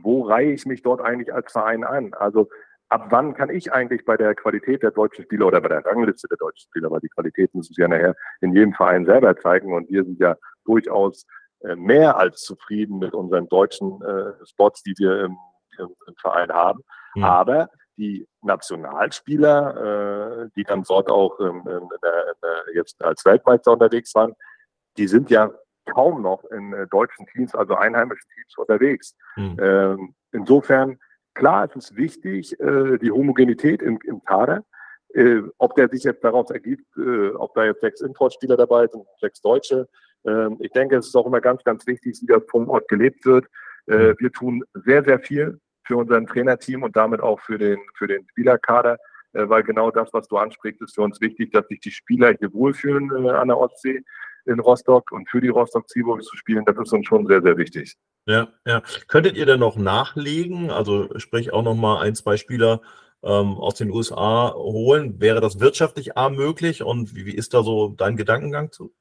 [0.00, 2.14] wo reihe ich mich dort eigentlich als Verein an?
[2.14, 2.48] Also
[2.88, 6.28] ab wann kann ich eigentlich bei der Qualität der deutschen Spieler oder bei der Rangliste
[6.28, 9.72] der deutschen Spieler, weil die Qualität müssen sie ja nachher in jedem Verein selber zeigen
[9.72, 11.26] und wir sind ja durchaus
[11.74, 15.36] mehr als zufrieden mit unseren deutschen äh, Spots, die wir im,
[15.78, 16.80] im, im Verein haben.
[17.14, 17.24] Mhm.
[17.24, 23.24] Aber die Nationalspieler, äh, die dann dort auch ähm, in der, in der, jetzt als
[23.24, 24.34] Weltmeister unterwegs waren,
[24.98, 25.50] die sind ja
[25.86, 29.16] kaum noch in äh, deutschen Teams, also einheimischen Teams unterwegs.
[29.36, 30.14] Mhm.
[30.32, 30.98] Insofern,
[31.34, 34.64] klar, es ist wichtig, äh, die Homogenität im, im Kader.
[35.14, 39.06] Äh, ob der sich jetzt daraus ergibt, äh, ob da jetzt sechs Importspieler dabei sind,
[39.18, 39.88] sechs Deutsche,
[40.58, 43.46] ich denke, es ist auch immer ganz, ganz wichtig, wie das vom Ort gelebt wird.
[43.86, 44.14] Äh, mhm.
[44.18, 48.26] wir tun sehr, sehr viel für unser Trainerteam und damit auch für den, für den
[48.30, 48.98] Spielerkader,
[49.32, 52.34] äh, weil genau das, was du ansprichst, ist für uns wichtig, dass sich die Spieler
[52.38, 54.02] hier wohlfühlen äh, an der Ostsee
[54.46, 57.56] in Rostock und für die Rostock Seawolves zu spielen, das ist uns schon sehr, sehr
[57.56, 57.96] wichtig.
[58.26, 58.82] Ja, ja.
[59.08, 62.80] Könntet ihr denn noch nachlegen, also sprich auch noch mal ein, zwei Spieler
[63.22, 65.20] ähm, aus den USA holen?
[65.20, 68.92] Wäre das wirtschaftlich A möglich und wie, wie ist da so dein Gedankengang zu?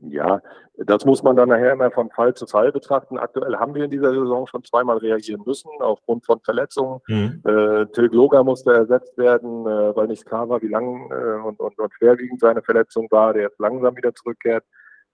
[0.00, 0.42] Ja,
[0.76, 3.16] das muss man dann nachher immer von Fall zu Fall betrachten.
[3.16, 7.00] Aktuell haben wir in dieser Saison schon zweimal reagieren müssen aufgrund von Verletzungen.
[7.06, 7.42] Mhm.
[7.44, 11.60] Äh, Till Gloger musste ersetzt werden, äh, weil nicht klar war, wie lang äh, und,
[11.60, 14.64] und, und, schwerwiegend seine Verletzung war, der jetzt langsam wieder zurückkehrt.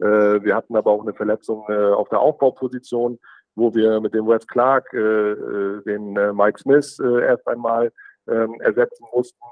[0.01, 3.19] Äh, wir hatten aber auch eine Verletzung äh, auf der Aufbauposition,
[3.55, 7.93] wo wir mit dem Wes Clark äh, den Mike Smith erst einmal
[8.29, 9.45] ähm, ersetzen mussten.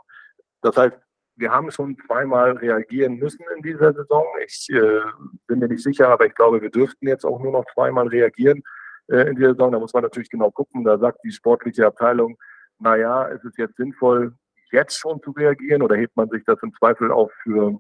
[0.63, 0.97] Das heißt,
[1.39, 4.25] wir haben schon zweimal reagieren müssen in dieser Saison.
[4.45, 5.01] Ich äh,
[5.47, 8.63] bin mir nicht sicher, aber ich glaube, wir dürften jetzt auch nur noch zweimal reagieren
[9.07, 9.73] äh, in dieser Saison.
[9.73, 10.85] Da muss man natürlich genau gucken.
[10.85, 12.37] Da sagt die sportliche Abteilung,
[12.81, 14.35] naja, ist es jetzt sinnvoll,
[14.73, 17.79] jetzt schon zu reagieren oder hebt man sich das im Zweifel auch für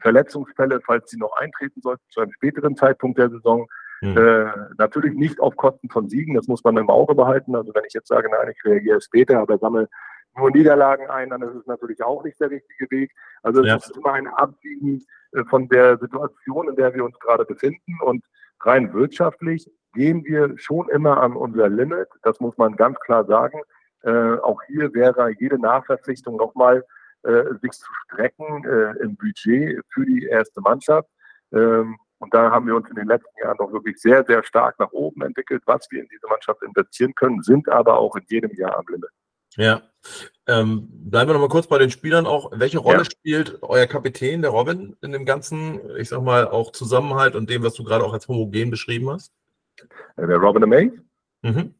[0.00, 3.66] Verletzungsfälle, falls sie noch eintreten sollten, zu einem späteren Zeitpunkt der Saison.
[4.02, 4.16] Mhm.
[4.16, 7.54] Äh, natürlich nicht auf Kosten von Siegen, das muss man im Auge behalten.
[7.54, 9.88] Also wenn ich jetzt sage, nein, ich reagiere später, aber sammle
[10.36, 13.12] nur Niederlagen ein, dann ist es natürlich auch nicht der richtige Weg.
[13.42, 13.76] Also es ja.
[13.76, 17.98] ist immer ein Abwiegen äh, von der Situation, in der wir uns gerade befinden.
[18.02, 18.24] Und
[18.60, 22.08] rein wirtschaftlich gehen wir schon immer an unser Limit.
[22.22, 23.60] Das muss man ganz klar sagen.
[24.02, 26.84] Äh, auch hier wäre jede Nachverpflichtung nochmal
[27.22, 31.08] äh, sich zu strecken äh, im Budget für die erste Mannschaft.
[31.52, 34.78] Ähm, und da haben wir uns in den letzten Jahren doch wirklich sehr, sehr stark
[34.78, 38.52] nach oben entwickelt, was wir in diese Mannschaft investieren können, sind aber auch in jedem
[38.52, 39.10] Jahr am Limit.
[39.56, 39.82] Ja.
[40.46, 42.52] Ähm, bleiben wir noch mal kurz bei den Spielern auch.
[42.54, 43.04] Welche Rolle ja.
[43.04, 47.64] spielt euer Kapitän, der Robin, in dem ganzen, ich sag mal, auch Zusammenhalt und dem,
[47.64, 49.32] was du gerade auch als homogen beschrieben hast?
[50.16, 50.92] Äh, der Robin May?
[51.42, 51.74] Mhm.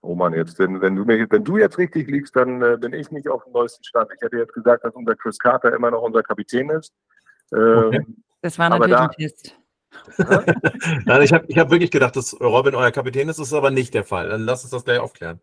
[0.00, 2.92] Oh Mann, jetzt, wenn, wenn, du mir, wenn du jetzt richtig liegst, dann äh, bin
[2.92, 4.10] ich nicht auf dem neuesten Stand.
[4.14, 6.92] Ich hätte jetzt gesagt, dass unser Chris Carter immer noch unser Kapitän ist.
[7.52, 8.06] Ähm, okay.
[8.42, 9.58] Das war natürlich da, ein Test.
[11.06, 13.40] Nein, ich habe ich hab wirklich gedacht, dass Robin euer Kapitän ist.
[13.40, 14.28] Das ist aber nicht der Fall.
[14.28, 15.40] Dann lass uns das gleich aufklären.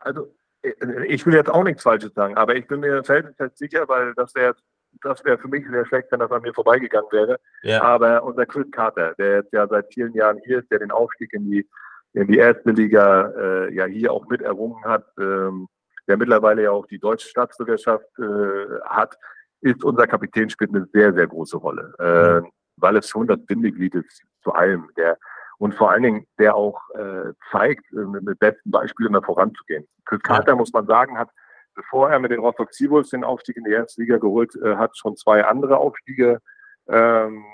[0.00, 3.88] Also, äh, ich will jetzt auch nichts Falsches sagen, aber ich bin mir felsenfest sicher,
[3.88, 4.54] weil das wäre
[5.02, 7.38] das wäre für mich sehr schlecht, wenn das an mir vorbeigegangen wäre.
[7.62, 7.82] Ja.
[7.82, 11.32] Aber unser Chris Carter, der jetzt ja seit vielen Jahren hier ist, der den Aufstieg
[11.32, 11.68] in die,
[12.12, 15.68] in die erste Liga äh, ja hier auch mit errungen hat, ähm,
[16.08, 19.16] der mittlerweile ja auch die deutsche Staatsbürgerschaft äh, hat,
[19.60, 21.94] ist unser Kapitän spielt eine sehr, sehr große Rolle.
[21.98, 22.50] Äh, mhm.
[22.76, 24.90] Weil es schon das Bindeglied ist zu allem.
[24.96, 25.18] Der,
[25.60, 29.86] und vor allen Dingen, der auch äh, zeigt, äh, mit, mit besten Beispielen da voranzugehen.
[30.06, 31.28] Chris Carter, muss man sagen, hat,
[31.74, 34.96] bevor er mit den Rostock Seawolves den Aufstieg in die erste Liga geholt äh, hat,
[34.96, 36.40] schon zwei andere Aufstiege
[36.88, 37.44] ähm,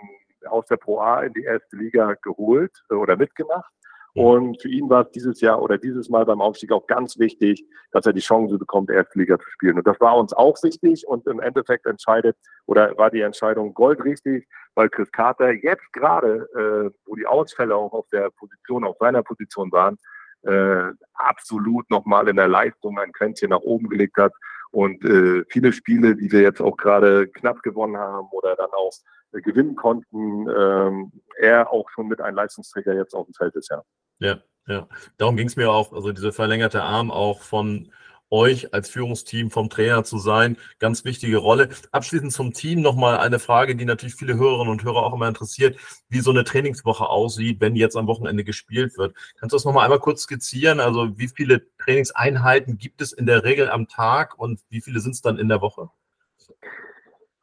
[0.48, 3.72] aus der Pro A in die erste Liga geholt äh, oder mitgemacht.
[4.16, 7.66] Und für ihn war es dieses Jahr oder dieses Mal beim Aufstieg auch ganz wichtig,
[7.92, 9.76] dass er die Chance bekommt, Erstliga zu spielen.
[9.76, 14.48] Und das war uns auch wichtig und im Endeffekt entscheidet oder war die Entscheidung goldrichtig,
[14.74, 19.22] weil Chris Carter jetzt gerade, äh, wo die Ausfälle auch auf der Position, auf seiner
[19.22, 19.98] Position waren,
[20.44, 24.32] äh, absolut nochmal in der Leistung ein Quäntchen nach oben gelegt hat.
[24.70, 28.92] Und äh, viele Spiele, die wir jetzt auch gerade knapp gewonnen haben oder dann auch
[29.32, 33.70] äh, gewinnen konnten, ähm, er auch schon mit einem Leistungsträger jetzt auf dem Feld ist,
[33.70, 33.82] ja.
[34.18, 34.88] Ja, ja.
[35.18, 37.90] Darum ging es mir auch, also diese verlängerte Arm auch von
[38.30, 40.56] euch als Führungsteam vom Trainer zu sein.
[40.78, 41.68] Ganz wichtige Rolle.
[41.92, 45.78] Abschließend zum Team nochmal eine Frage, die natürlich viele Hörerinnen und Hörer auch immer interessiert,
[46.08, 49.14] wie so eine Trainingswoche aussieht, wenn jetzt am Wochenende gespielt wird.
[49.38, 50.80] Kannst du das nochmal einmal kurz skizzieren?
[50.80, 55.14] Also wie viele Trainingseinheiten gibt es in der Regel am Tag und wie viele sind
[55.14, 55.88] es dann in der Woche?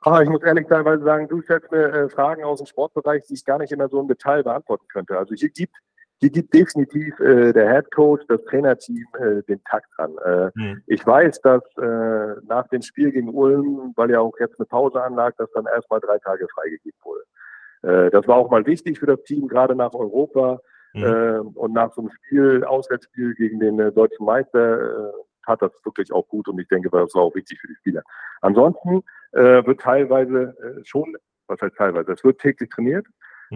[0.02, 3.36] Ah, ich muss ehrlich teilweise sagen, du stellst mir äh, Fragen aus dem Sportbereich, die
[3.36, 5.18] ich gar nicht immer so im Detail beantworten könnte.
[5.18, 5.78] Also hier gibt
[6.20, 10.16] hier gibt definitiv äh, der Head Coach, das Trainerteam äh, den Takt dran.
[10.24, 10.82] Äh, mhm.
[10.88, 15.04] Ich weiß, dass äh, nach dem Spiel gegen Ulm, weil ja auch jetzt eine Pause
[15.04, 17.24] anlag, dass dann erstmal drei Tage freigegeben wurde.
[17.84, 20.62] Äh, das war auch mal wichtig für das Team, gerade nach Europa
[20.94, 21.04] mhm.
[21.04, 25.12] äh, und nach so einem Spiel, Auswärtsspiel gegen den äh, deutschen Meister, äh,
[25.46, 28.02] tat das wirklich auch gut und ich denke, das war auch wichtig für die Spieler.
[28.42, 31.16] Ansonsten äh, wird teilweise äh, schon,
[31.48, 33.06] was heißt teilweise, es wird täglich trainiert.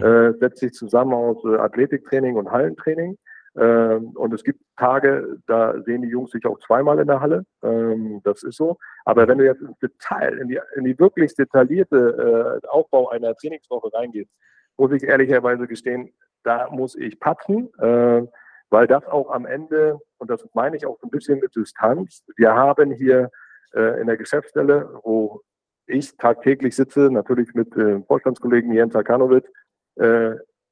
[0.01, 3.17] Äh, setzt sich zusammen aus äh, Athletiktraining und Hallentraining.
[3.57, 7.45] Ähm, und es gibt Tage, da sehen die Jungs sich auch zweimal in der Halle.
[7.63, 8.77] Ähm, das ist so.
[9.05, 13.35] Aber wenn du jetzt ins Detail, in die, in die wirklich detaillierte äh, Aufbau einer
[13.35, 14.31] Trainingswoche reingehst,
[14.77, 18.27] muss ich ehrlicherweise gestehen, da muss ich patzen, äh,
[18.69, 22.53] weil das auch am Ende, und das meine ich auch ein bisschen mit Distanz, wir
[22.53, 23.31] haben hier
[23.73, 25.41] äh, in der Geschäftsstelle, wo
[25.87, 29.49] ich tagtäglich sitze, natürlich mit äh, Vorstandskollegen Jens Akanovic, äh,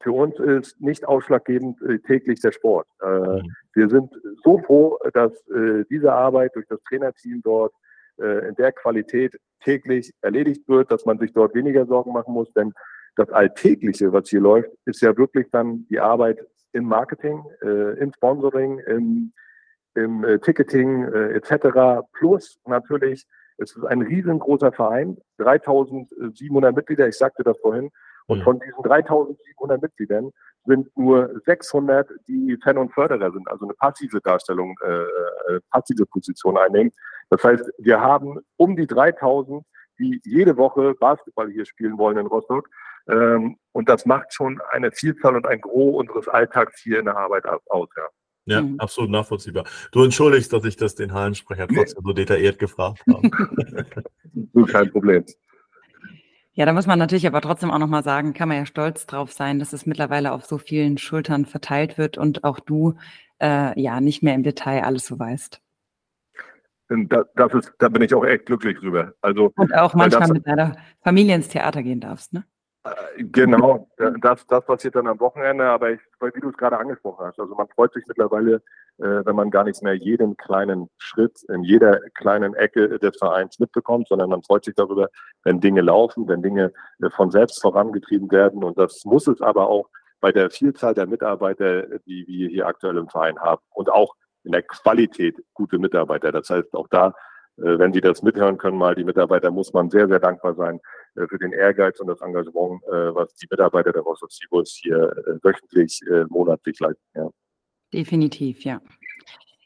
[0.06, 2.88] für uns ist nicht ausschlaggebend äh, täglich der Sport.
[3.02, 3.56] Äh, mhm.
[3.74, 4.12] Wir sind
[4.44, 5.34] so froh, dass
[5.90, 7.74] diese Arbeit durch das Trainerteam dort
[8.18, 12.72] in der Qualität täglich erledigt wird, dass man sich dort weniger Sorgen machen muss, denn
[13.18, 16.40] das Alltägliche, was hier läuft, ist ja wirklich dann die Arbeit
[16.72, 19.34] im Marketing, im Sponsoring, im,
[19.96, 22.08] im Ticketing etc.
[22.14, 27.92] Plus natürlich, es ist ein riesengroßer Verein, 3700 Mitglieder, ich sagte das vorhin,
[28.28, 28.44] und mhm.
[28.44, 30.32] von diesen 3700 Mitgliedern
[30.66, 36.06] sind nur 600, die Fan und Förderer sind, also eine passive Darstellung, äh, äh, passive
[36.08, 36.92] Position einnehmen.
[37.30, 39.64] Das heißt, wir haben um die 3000,
[40.00, 42.68] die jede Woche Basketball hier spielen wollen in Rostock.
[43.08, 47.18] Ähm, und das macht schon eine Vielzahl und ein Gros unseres Alltags hier in der
[47.18, 48.04] Arbeit aus, ja.
[48.48, 48.80] Ja, mhm.
[48.80, 49.66] absolut nachvollziehbar.
[49.92, 53.30] Du entschuldigst, dass ich das den Hallensprecher trotzdem so detailliert gefragt habe.
[54.72, 55.26] Kein Problem.
[56.58, 59.34] Ja, da muss man natürlich aber trotzdem auch nochmal sagen, kann man ja stolz drauf
[59.34, 62.96] sein, dass es mittlerweile auf so vielen Schultern verteilt wird und auch du
[63.42, 65.62] äh, ja nicht mehr im Detail alles so weißt.
[66.88, 69.14] Da, das ist, da bin ich auch echt glücklich drüber.
[69.22, 72.46] Also, und auch manchmal das, mit deiner Familie ins Theater gehen darfst, ne?
[73.18, 77.40] Genau, das, das passiert dann am Wochenende, aber ich, wie du es gerade angesprochen hast,
[77.40, 78.62] also man freut sich mittlerweile,
[79.00, 83.58] äh, wenn man gar nicht mehr jeden kleinen Schritt in jeder kleinen Ecke des Vereins
[83.60, 85.10] mitbekommt, sondern man freut sich darüber,
[85.44, 89.68] wenn Dinge laufen, wenn Dinge äh, von selbst vorangetrieben werden und das muss es aber
[89.68, 89.90] auch
[90.22, 94.52] bei der Vielzahl der Mitarbeiter, die wir hier aktuell im Verein haben und auch in
[94.52, 96.32] der Qualität gute Mitarbeiter.
[96.32, 97.14] Das heißt, auch da
[97.58, 100.80] wenn Sie das mithören können, mal die Mitarbeiter, muss man sehr, sehr dankbar sein
[101.16, 105.12] äh, für den Ehrgeiz und das Engagement, äh, was die Mitarbeiter der Rostock Seabulls hier
[105.42, 107.04] wöchentlich, monatlich leisten.
[107.16, 107.30] Ja.
[107.94, 108.82] Definitiv, ja.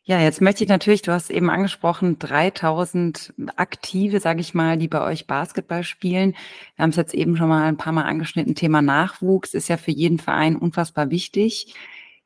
[0.09, 4.87] Ja, jetzt möchte ich natürlich, du hast eben angesprochen, 3000 Aktive, sage ich mal, die
[4.87, 6.35] bei euch Basketball spielen.
[6.75, 8.55] Wir haben es jetzt eben schon mal ein paar Mal angeschnitten.
[8.55, 11.75] Thema Nachwuchs ist ja für jeden Verein unfassbar wichtig.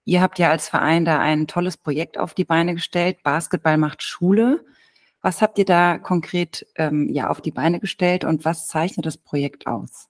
[0.06, 3.18] Ihr habt ja als Verein da ein tolles Projekt auf die Beine gestellt.
[3.22, 4.64] Basketball macht Schule.
[5.24, 9.18] Was habt ihr da konkret ähm, ja, auf die Beine gestellt und was zeichnet das
[9.18, 10.10] Projekt aus?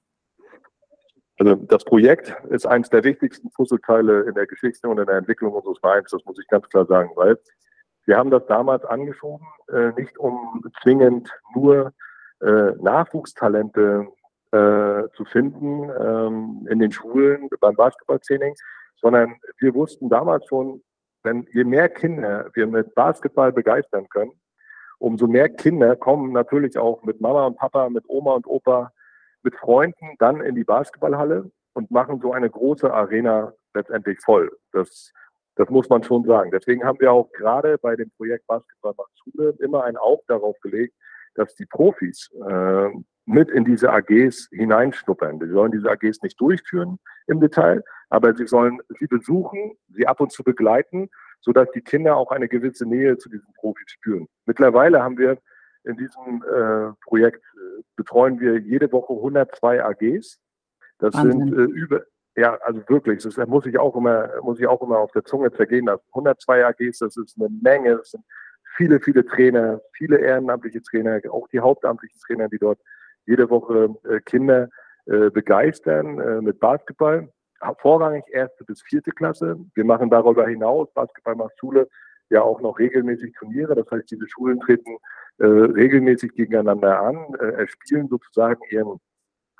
[1.37, 5.53] Also das Projekt ist eines der wichtigsten Puzzleteile in der Geschichte und in der Entwicklung
[5.53, 7.37] unseres Vereins, das muss ich ganz klar sagen, weil
[8.05, 11.93] wir haben das damals angeschoben, äh, nicht um zwingend nur
[12.41, 14.07] äh, Nachwuchstalente
[14.51, 18.55] äh, zu finden ähm, in den Schulen beim Basketballtraining,
[18.99, 20.81] sondern wir wussten damals schon,
[21.21, 24.31] wenn je mehr Kinder wir mit Basketball begeistern können,
[25.03, 28.93] umso mehr Kinder kommen natürlich auch mit Mama und Papa, mit Oma und Opa,
[29.43, 34.49] mit Freunden dann in die Basketballhalle und machen so eine große Arena letztendlich voll.
[34.71, 35.11] Das,
[35.55, 36.51] das muss man schon sagen.
[36.51, 40.57] Deswegen haben wir auch gerade bei dem Projekt Basketball macht Schule immer ein Auge darauf
[40.61, 40.95] gelegt,
[41.35, 42.89] dass die Profis äh,
[43.25, 45.37] mit in diese AGs hineinschnuppern.
[45.39, 46.97] Die sollen diese AGs nicht durchführen
[47.27, 51.09] im Detail, aber sie sollen sie besuchen, sie ab und zu begleiten
[51.43, 54.27] sodass die Kinder auch eine gewisse Nähe zu diesen Profis spüren.
[54.45, 55.37] Mittlerweile haben wir
[55.83, 60.39] in diesem äh, Projekt äh, betreuen wir jede Woche 102 AGs.
[60.99, 61.49] Das Wahnsinn.
[61.49, 62.03] sind äh, über
[62.35, 65.51] ja, also wirklich, das muss ich auch immer muss ich auch immer auf der Zunge
[65.51, 66.03] zergehen lassen.
[66.13, 68.23] 102 AGs, das ist eine Menge, das sind
[68.75, 72.79] viele, viele Trainer, viele ehrenamtliche Trainer, auch die hauptamtlichen Trainer, die dort
[73.25, 74.69] jede Woche äh, Kinder
[75.05, 77.29] äh, begeistern äh, mit Basketball
[77.79, 79.57] vorrangig erste bis vierte Klasse.
[79.73, 81.87] Wir machen darüber hinaus, Basketball macht Schule,
[82.29, 83.75] ja auch noch regelmäßig Turniere.
[83.75, 84.97] Das heißt, diese Schulen treten
[85.39, 88.99] äh, regelmäßig gegeneinander an, äh, spielen sozusagen ihren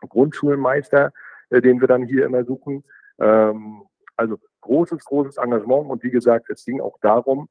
[0.09, 1.11] Grundschulmeister,
[1.49, 2.83] äh, den wir dann hier immer suchen.
[3.19, 3.83] Ähm,
[4.15, 5.89] also großes, großes Engagement.
[5.89, 7.49] Und wie gesagt, es ging auch darum,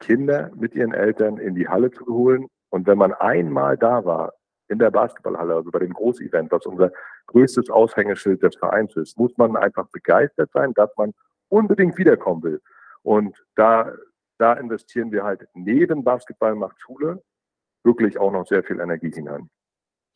[0.00, 2.48] Kinder mit ihren Eltern in die Halle zu holen.
[2.70, 4.34] Und wenn man einmal da war,
[4.68, 6.92] in der Basketballhalle, also bei dem Großevent, was unser
[7.26, 11.12] größtes Aushängeschild des Vereins ist, muss man einfach begeistert sein, dass man
[11.48, 12.60] unbedingt wiederkommen will.
[13.02, 13.92] Und da,
[14.38, 17.22] da investieren wir halt neben Basketball macht Schule
[17.84, 19.48] wirklich auch noch sehr viel Energie hinein.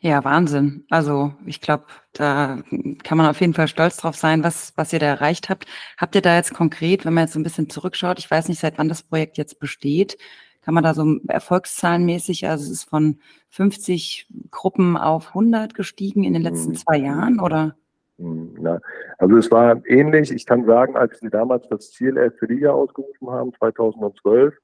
[0.02, 0.86] Ja, Wahnsinn.
[0.88, 1.84] Also ich glaube,
[2.14, 2.58] da
[3.04, 5.66] kann man auf jeden Fall stolz drauf sein, was, was ihr da erreicht habt.
[5.98, 8.60] Habt ihr da jetzt konkret, wenn man jetzt so ein bisschen zurückschaut, ich weiß nicht,
[8.60, 10.16] seit wann das Projekt jetzt besteht,
[10.62, 13.18] kann man da so erfolgszahlenmäßig, also es ist von
[13.50, 16.76] 50 Gruppen auf 100 gestiegen in den letzten mhm.
[16.76, 17.76] zwei Jahren, oder?
[18.18, 18.80] Ja, mhm,
[19.18, 20.30] also es war ähnlich.
[20.30, 24.54] Ich kann sagen, als wir damals das Ziel erste Liga ausgerufen haben, 2012,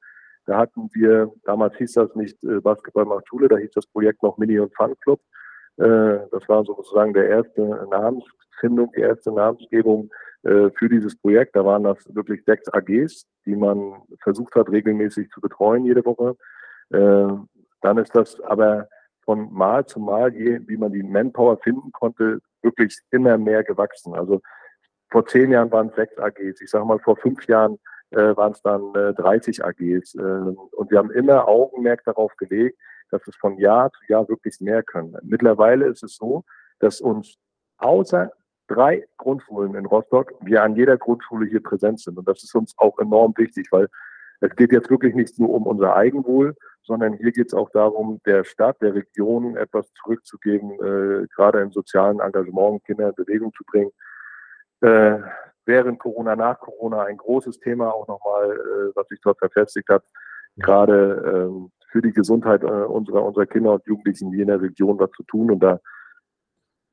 [0.44, 4.22] da hatten wir, damals hieß das nicht äh, Basketball macht Schule, da hieß das Projekt
[4.22, 5.20] noch Mini- und Fun Club.
[5.78, 10.10] Äh, das war sozusagen der erste Namensfindung, die erste Namensgebung
[10.42, 11.56] für dieses Projekt.
[11.56, 16.36] Da waren das wirklich sechs AGs, die man versucht hat, regelmäßig zu betreuen jede Woche.
[16.90, 17.32] Äh,
[17.80, 18.88] dann ist das aber
[19.24, 24.14] von Mal zu Mal, wie man die Manpower finden konnte, wirklich immer mehr gewachsen.
[24.14, 24.40] Also
[25.10, 26.60] vor zehn Jahren waren es sechs AGs.
[26.60, 27.78] Ich sage mal, vor fünf Jahren
[28.10, 30.14] äh, waren es dann äh, 30 AGs.
[30.14, 32.78] Äh, und wir haben immer Augenmerk darauf gelegt,
[33.10, 35.16] dass es von Jahr zu Jahr wirklich mehr können.
[35.22, 36.44] Mittlerweile ist es so,
[36.78, 37.36] dass uns
[37.78, 38.32] außer
[38.68, 42.18] drei Grundschulen in Rostock, wir an jeder Grundschule hier präsent sind.
[42.18, 43.88] Und das ist uns auch enorm wichtig, weil
[44.40, 48.20] es geht jetzt wirklich nicht nur um unser Eigenwohl, sondern hier geht es auch darum,
[48.26, 53.64] der Stadt, der Region etwas zurückzugeben, äh, gerade im sozialen Engagement Kinder in Bewegung zu
[53.64, 53.90] bringen.
[54.82, 55.18] Äh,
[55.64, 60.04] während Corona, nach Corona ein großes Thema auch nochmal, äh, was sich dort verfestigt hat,
[60.56, 65.10] gerade ähm, für die Gesundheit äh, unserer, unserer Kinder und Jugendlichen in der Region was
[65.12, 65.50] zu tun.
[65.50, 65.80] Und da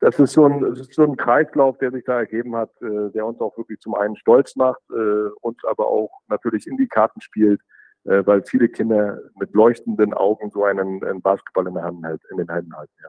[0.04, 3.10] das ist so ein, das ist so ein Kreislauf, der sich da ergeben hat, äh,
[3.12, 6.88] der uns auch wirklich zum einen stolz macht, äh, uns aber auch natürlich in die
[6.88, 7.62] Karten spielt,
[8.04, 12.20] äh, weil viele Kinder mit leuchtenden Augen so einen, einen Basketball in, der Hand hält,
[12.30, 12.92] in den Händen halten.
[13.02, 13.08] Ja.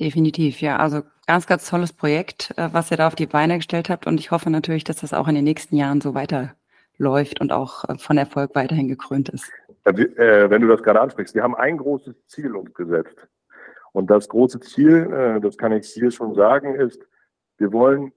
[0.00, 0.78] Definitiv, ja.
[0.78, 4.06] Also ganz, ganz tolles Projekt, äh, was ihr da auf die Beine gestellt habt.
[4.06, 7.86] Und ich hoffe natürlich, dass das auch in den nächsten Jahren so weiterläuft und auch
[7.90, 9.52] äh, von Erfolg weiterhin gekrönt ist.
[9.84, 13.28] Äh, wenn du das gerade ansprichst, wir haben ein großes Ziel uns gesetzt.
[13.92, 17.06] Und das große Ziel, äh, das kann ich hier schon sagen, ist,
[17.58, 18.12] Wir wollen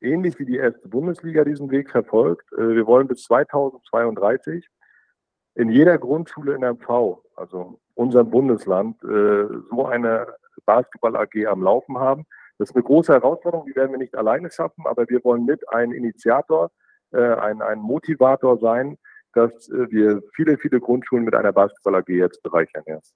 [0.00, 2.52] ähnlich wie die erste Bundesliga diesen Weg verfolgt.
[2.52, 4.68] Äh, wir wollen bis 2032
[5.54, 10.34] in jeder Grundschule in MV, also unserem Bundesland, äh, so eine
[10.66, 12.26] Basketball AG am Laufen haben.
[12.58, 15.66] Das ist eine große Herausforderung, die werden wir nicht alleine schaffen, aber wir wollen mit
[15.70, 16.70] ein Initiator,
[17.12, 18.98] ein, ein Motivator sein,
[19.32, 22.84] dass wir viele, viele Grundschulen mit einer Basketball AG jetzt bereichern.
[22.86, 23.14] Jetzt.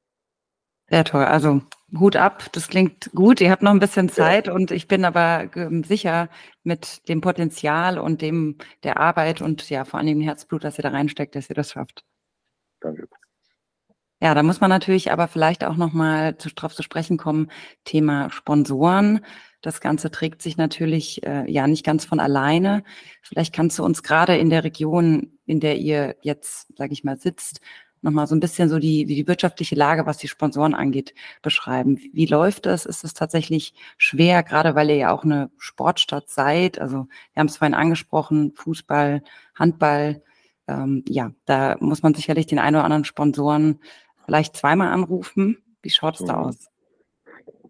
[0.88, 1.24] Sehr toll.
[1.24, 1.62] Also
[1.98, 3.40] Hut ab, das klingt gut.
[3.40, 4.52] Ihr habt noch ein bisschen Zeit ja.
[4.52, 6.28] und ich bin aber ähm, sicher
[6.62, 10.82] mit dem Potenzial und dem der Arbeit und ja vor allem dem Herzblut, das ihr
[10.82, 12.04] da reinsteckt, dass ihr das schafft.
[12.80, 13.08] Danke.
[14.20, 17.50] Ja, da muss man natürlich aber vielleicht auch noch mal zu, drauf zu sprechen kommen.
[17.84, 19.20] Thema Sponsoren.
[19.60, 22.84] Das Ganze trägt sich natürlich äh, ja nicht ganz von alleine.
[23.22, 27.18] Vielleicht kannst du uns gerade in der Region, in der ihr jetzt, sage ich mal,
[27.18, 27.60] sitzt,
[28.04, 31.98] nochmal so ein bisschen so die, die wirtschaftliche Lage, was die Sponsoren angeht, beschreiben.
[32.12, 32.86] Wie läuft das?
[32.86, 36.78] Ist es tatsächlich schwer, gerade weil ihr ja auch eine Sportstadt seid?
[36.78, 39.22] Also wir haben es vorhin angesprochen, Fußball,
[39.54, 40.22] Handball.
[40.68, 43.80] Ähm, ja, da muss man sicherlich den einen oder anderen Sponsoren
[44.24, 45.58] vielleicht zweimal anrufen.
[45.82, 46.44] Wie schaut es da mhm.
[46.44, 46.68] aus?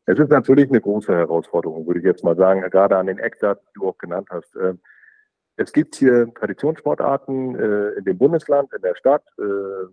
[0.06, 3.64] Es ist natürlich eine große Herausforderung, würde ich jetzt mal sagen, gerade an den Eckdaten,
[3.70, 4.54] die du auch genannt hast.
[5.56, 9.42] Es gibt hier Traditionssportarten äh, in dem Bundesland, in der Stadt, äh,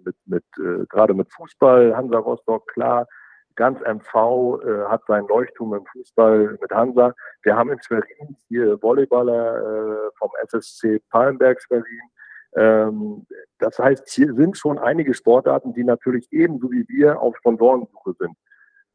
[0.03, 3.07] mit, mit, äh, gerade mit Fußball, Hansa Rostock, klar.
[3.55, 7.13] Ganz MV äh, hat seinen Leuchtturm im Fußball mit Hansa.
[7.43, 12.09] Wir haben in Schwerin hier Volleyballer äh, vom SSC Palmberg Schwerin.
[12.55, 13.27] Ähm,
[13.59, 18.35] das heißt, hier sind schon einige Sportarten, die natürlich ebenso wie wir auf Sponsorensuche sind.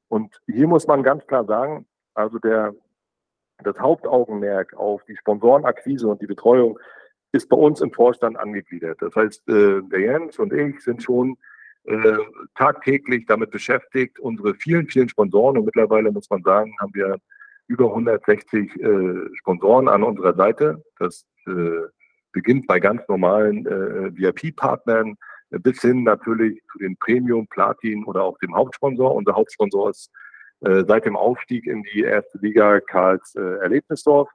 [0.08, 2.74] Und hier muss man ganz klar sagen, also der
[3.62, 6.78] das Hauptaugenmerk auf die Sponsorenakquise und die Betreuung
[7.32, 9.00] ist bei uns im Vorstand angegliedert.
[9.00, 11.36] Das heißt, äh, der Jens und ich sind schon
[11.84, 12.18] äh,
[12.54, 17.18] tagtäglich damit beschäftigt, unsere vielen, vielen Sponsoren, und mittlerweile muss man sagen, haben wir
[17.68, 20.84] über 160 äh, Sponsoren an unserer Seite.
[20.98, 21.26] Das
[22.32, 25.16] beginnt bei ganz normalen VIP-Partnern
[25.50, 29.14] bis hin natürlich zu den Premium, Platin oder auch dem Hauptsponsor.
[29.14, 30.10] Unser Hauptsponsor ist
[30.60, 34.30] äh, seit dem Aufstieg in die erste Liga Karls äh, Erlebnisdorf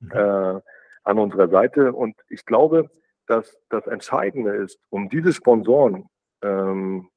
[0.00, 0.10] mhm.
[0.12, 0.60] äh,
[1.04, 1.92] an unserer Seite.
[1.92, 2.90] Und ich glaube,
[3.26, 6.06] dass das Entscheidende ist, um diese Sponsoren
[6.42, 7.08] ähm,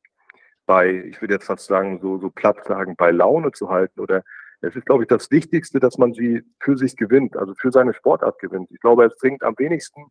[0.65, 4.23] bei, ich würde jetzt fast sagen, so, so platt sagen, bei Laune zu halten oder
[4.61, 7.93] es ist, glaube ich, das Wichtigste, dass man sie für sich gewinnt, also für seine
[7.93, 8.71] Sportart gewinnt.
[8.71, 10.05] Ich glaube, es bringt am wenigsten,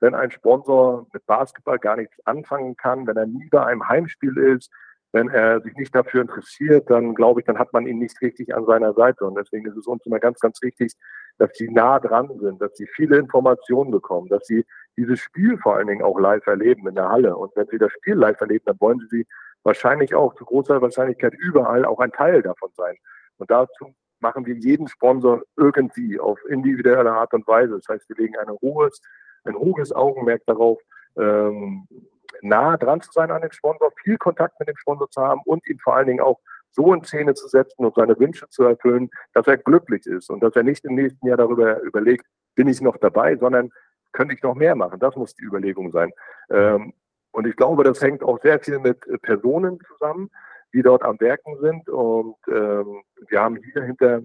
[0.00, 4.36] wenn ein Sponsor mit Basketball gar nichts anfangen kann, wenn er nie bei einem Heimspiel
[4.38, 4.70] ist,
[5.12, 8.54] wenn er sich nicht dafür interessiert, dann glaube ich, dann hat man ihn nicht richtig
[8.54, 9.24] an seiner Seite.
[9.24, 10.92] Und deswegen ist es uns immer ganz, ganz wichtig,
[11.38, 14.64] dass sie nah dran sind, dass sie viele Informationen bekommen, dass sie
[14.96, 17.36] dieses Spiel vor allen Dingen auch live erleben in der Halle.
[17.36, 19.26] Und wenn sie das Spiel live erleben, dann wollen sie
[19.62, 22.96] wahrscheinlich auch zu großer Wahrscheinlichkeit überall auch ein Teil davon sein.
[23.38, 27.76] Und dazu machen wir jeden Sponsor irgendwie auf individuelle Art und Weise.
[27.76, 29.00] Das heißt, wir legen ein hohes,
[29.44, 30.80] ein hohes Augenmerk darauf,
[31.16, 31.86] ähm,
[32.42, 35.66] nah dran zu sein an den Sponsor, viel Kontakt mit dem Sponsor zu haben und
[35.66, 36.38] ihn vor allen Dingen auch
[36.70, 40.40] so in Szene zu setzen und seine Wünsche zu erfüllen, dass er glücklich ist und
[40.40, 43.70] dass er nicht im nächsten Jahr darüber überlegt, bin ich noch dabei, sondern
[44.12, 45.00] könnte ich noch mehr machen.
[45.00, 46.12] Das muss die Überlegung sein.
[46.50, 46.92] Ähm,
[47.30, 50.30] und ich glaube, das hängt auch sehr viel mit äh, Personen zusammen,
[50.72, 51.88] die dort am Werken sind.
[51.88, 54.22] Und ähm, wir haben hier hinter,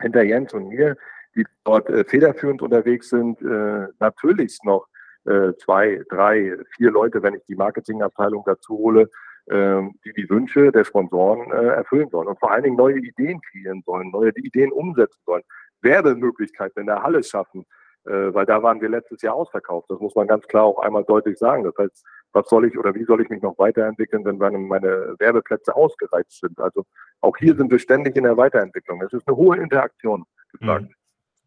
[0.00, 0.96] hinter Jens und mir,
[1.34, 4.86] die dort äh, federführend unterwegs sind, äh, natürlich noch
[5.28, 9.10] äh, zwei, drei, vier Leute, wenn ich die Marketingabteilung dazu hole,
[9.46, 13.40] äh, die die Wünsche der Sponsoren äh, erfüllen sollen und vor allen Dingen neue Ideen
[13.40, 15.42] kreieren sollen, neue Ideen umsetzen sollen,
[15.82, 17.64] Werbemöglichkeiten in der Halle schaffen,
[18.06, 19.90] äh, weil da waren wir letztes Jahr ausverkauft.
[19.90, 21.64] Das muss man ganz klar auch einmal deutlich sagen.
[21.64, 25.74] Das heißt, was soll ich oder wie soll ich mich noch weiterentwickeln, wenn meine Werbeplätze
[25.74, 26.58] ausgereizt sind?
[26.58, 26.84] Also
[27.20, 29.02] auch hier sind wir ständig in der Weiterentwicklung.
[29.02, 30.84] Es ist eine hohe Interaktion gefragt.
[30.84, 30.94] Mhm.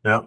[0.03, 0.25] Ja,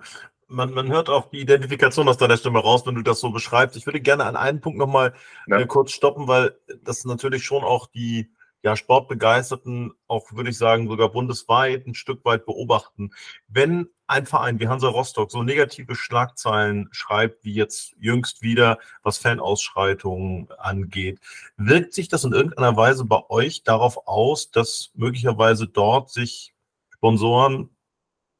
[0.48, 3.76] man, man hört auch die Identifikation aus deiner Stimme raus, wenn du das so beschreibst.
[3.76, 5.14] Ich würde gerne an einen Punkt nochmal
[5.46, 5.58] ja.
[5.58, 8.30] äh, kurz stoppen, weil das natürlich schon auch die
[8.64, 13.10] ja, Sportbegeisterten, auch würde ich sagen, sogar bundesweit ein Stück weit beobachten.
[13.46, 19.18] Wenn ein Verein wie Hansa Rostock so negative Schlagzeilen schreibt, wie jetzt jüngst wieder, was
[19.18, 21.20] Fanausschreitungen angeht,
[21.58, 26.54] wirkt sich das in irgendeiner Weise bei euch darauf aus, dass möglicherweise dort sich
[26.94, 27.68] Sponsoren,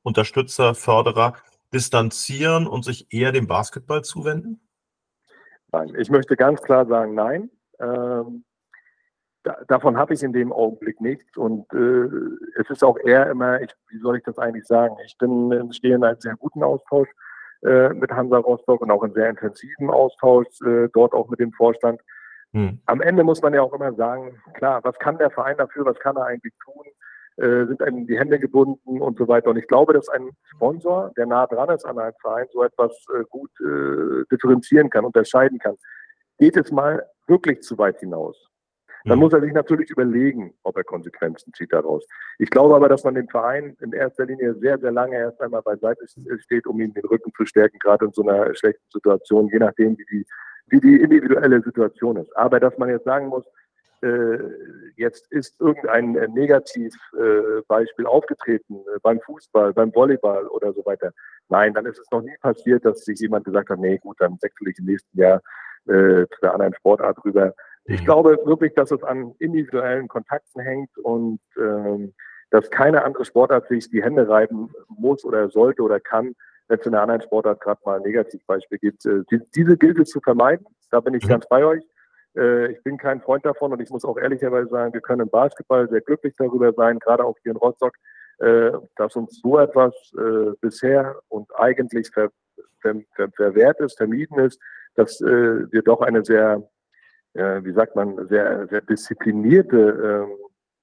[0.03, 1.35] Unterstützer, Förderer
[1.75, 4.61] distanzieren und sich eher dem Basketball zuwenden?
[5.73, 7.51] Nein, ich möchte ganz klar sagen, nein.
[7.81, 8.45] Ähm,
[9.43, 11.37] da, davon habe ich in dem Augenblick nichts.
[11.37, 12.09] Und äh,
[12.61, 14.97] es ist auch eher immer, ich, wie soll ich das eigentlich sagen?
[15.05, 17.09] Ich bin, stehe in einem sehr guten Austausch
[17.63, 21.53] äh, mit Hansa Rostock und auch in sehr intensiven Austausch äh, dort auch mit dem
[21.53, 22.01] Vorstand.
[22.53, 22.81] Hm.
[22.87, 25.99] Am Ende muss man ja auch immer sagen, klar, was kann der Verein dafür, was
[25.99, 26.85] kann er eigentlich tun?
[27.37, 29.51] Äh, sind einem die Hände gebunden und so weiter.
[29.51, 32.93] Und ich glaube, dass ein Sponsor, der nah dran ist an einem Verein, so etwas
[33.13, 35.77] äh, gut äh, differenzieren kann, unterscheiden kann.
[36.39, 38.51] Geht es mal wirklich zu weit hinaus?
[39.05, 39.25] Dann mhm.
[39.25, 42.07] muss er sich natürlich überlegen, ob er Konsequenzen zieht daraus.
[42.39, 45.63] Ich glaube aber, dass man den Verein in erster Linie sehr, sehr lange erst einmal
[45.63, 46.07] beiseite
[46.39, 49.99] steht, um ihm den Rücken zu stärken, gerade in so einer schlechten Situation, je nachdem,
[49.99, 50.27] wie die,
[50.69, 52.35] wie die individuelle Situation ist.
[52.37, 53.45] Aber dass man jetzt sagen muss,
[54.97, 61.13] jetzt ist irgendein äh, Negativbeispiel äh, aufgetreten äh, beim Fußball, beim Volleyball oder so weiter.
[61.49, 64.39] Nein, dann ist es noch nie passiert, dass sich jemand gesagt hat, nee, gut, dann
[64.41, 65.41] wechsle ich im nächsten Jahr
[65.87, 67.55] äh, zu der anderen Sportart rüber.
[67.87, 68.05] Ich mhm.
[68.05, 72.15] glaube wirklich, dass es an individuellen Kontakten hängt und ähm,
[72.51, 76.35] dass keine andere Sportart sich die Hände reiben muss oder sollte oder kann,
[76.69, 79.05] wenn es in einer anderen Sportart gerade mal ein Negativbeispiel gibt.
[79.05, 80.67] Äh, die, diese gilt es zu vermeiden.
[80.91, 81.29] Da bin ich mhm.
[81.29, 81.85] ganz bei euch.
[82.37, 85.31] Äh, ich bin kein Freund davon und ich muss auch ehrlicherweise sagen, wir können im
[85.31, 87.95] Basketball sehr glücklich darüber sein, gerade auch hier in Rostock,
[88.39, 92.31] äh, dass uns so etwas äh, bisher und eigentlich ver,
[92.81, 94.61] ver, ver, verwehrt ist, vermieden ist,
[94.97, 96.63] dass wir doch eine sehr
[97.37, 100.29] wie sagt man, sehr, sehr disziplinierte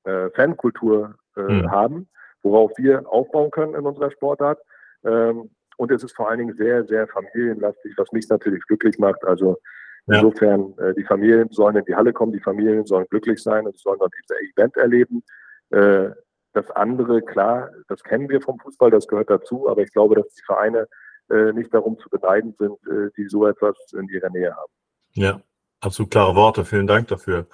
[0.03, 1.71] ähm, äh, Fankultur mhm.
[1.71, 2.09] haben,
[2.43, 4.59] worauf wir aufbauen können in unserer Sportart.
[5.05, 9.23] Ähm, und es ist vor allen Dingen sehr, sehr familienlastig, was mich natürlich glücklich macht.
[9.23, 9.59] Also.
[10.15, 13.77] Insofern, äh, die Familien sollen in die Halle kommen, die Familien sollen glücklich sein und
[13.77, 15.23] sollen dort dieses Event erleben.
[15.69, 16.09] Äh,
[16.53, 20.33] das andere, klar, das kennen wir vom Fußball, das gehört dazu, aber ich glaube, dass
[20.33, 20.87] die Vereine
[21.29, 24.71] äh, nicht darum zu beneiden sind, äh, die so etwas in ihrer Nähe haben.
[25.13, 25.41] Ja,
[25.81, 26.63] Absolut klare Worte.
[26.63, 27.47] Vielen Dank dafür.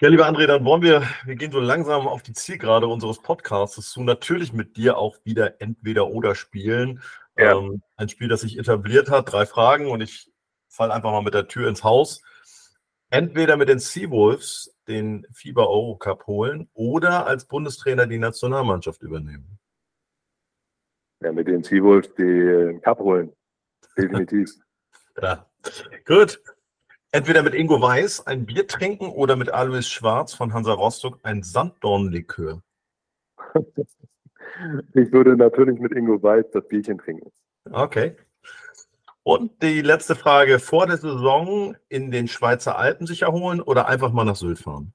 [0.00, 3.90] Ja, lieber André, dann wollen wir, wir gehen so langsam auf die Zielgerade unseres Podcasts
[3.90, 7.00] zu, natürlich mit dir auch wieder entweder oder spielen.
[7.38, 7.56] Ja.
[7.56, 10.30] Ähm, ein Spiel, das sich etabliert hat, drei Fragen und ich
[10.74, 12.22] falle einfach mal mit der Tür ins Haus.
[13.10, 19.58] Entweder mit den Seawolves den FIBA Euro Cup holen oder als Bundestrainer die Nationalmannschaft übernehmen.
[21.22, 23.32] Ja, mit den Seawolves den Cup holen.
[23.96, 24.50] Definitiv.
[25.22, 25.48] ja.
[26.04, 26.42] Gut,
[27.14, 31.44] Entweder mit Ingo Weiß ein Bier trinken oder mit Alois Schwarz von Hansa Rostock ein
[31.44, 32.60] Sanddornlikör.
[34.94, 37.30] Ich würde natürlich mit Ingo Weiß das Bierchen trinken.
[37.70, 38.16] Okay.
[39.24, 44.12] Und die letzte Frage: Vor der Saison in den Schweizer Alpen sich erholen oder einfach
[44.12, 44.92] mal nach Sylt fahren?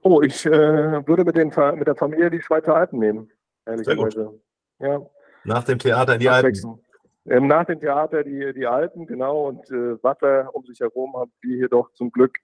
[0.00, 3.30] Oh, ich äh, würde mit, den, mit der Familie die Schweizer Alpen nehmen,
[3.66, 4.40] ehrlicherweise.
[4.78, 5.00] Ja.
[5.44, 6.80] Nach dem Theater in die Alpen.
[7.26, 11.32] Ähm, nach dem Theater die, die Alten, genau, und äh, Wasser um sich herum haben
[11.40, 12.36] wir hier doch zum Glück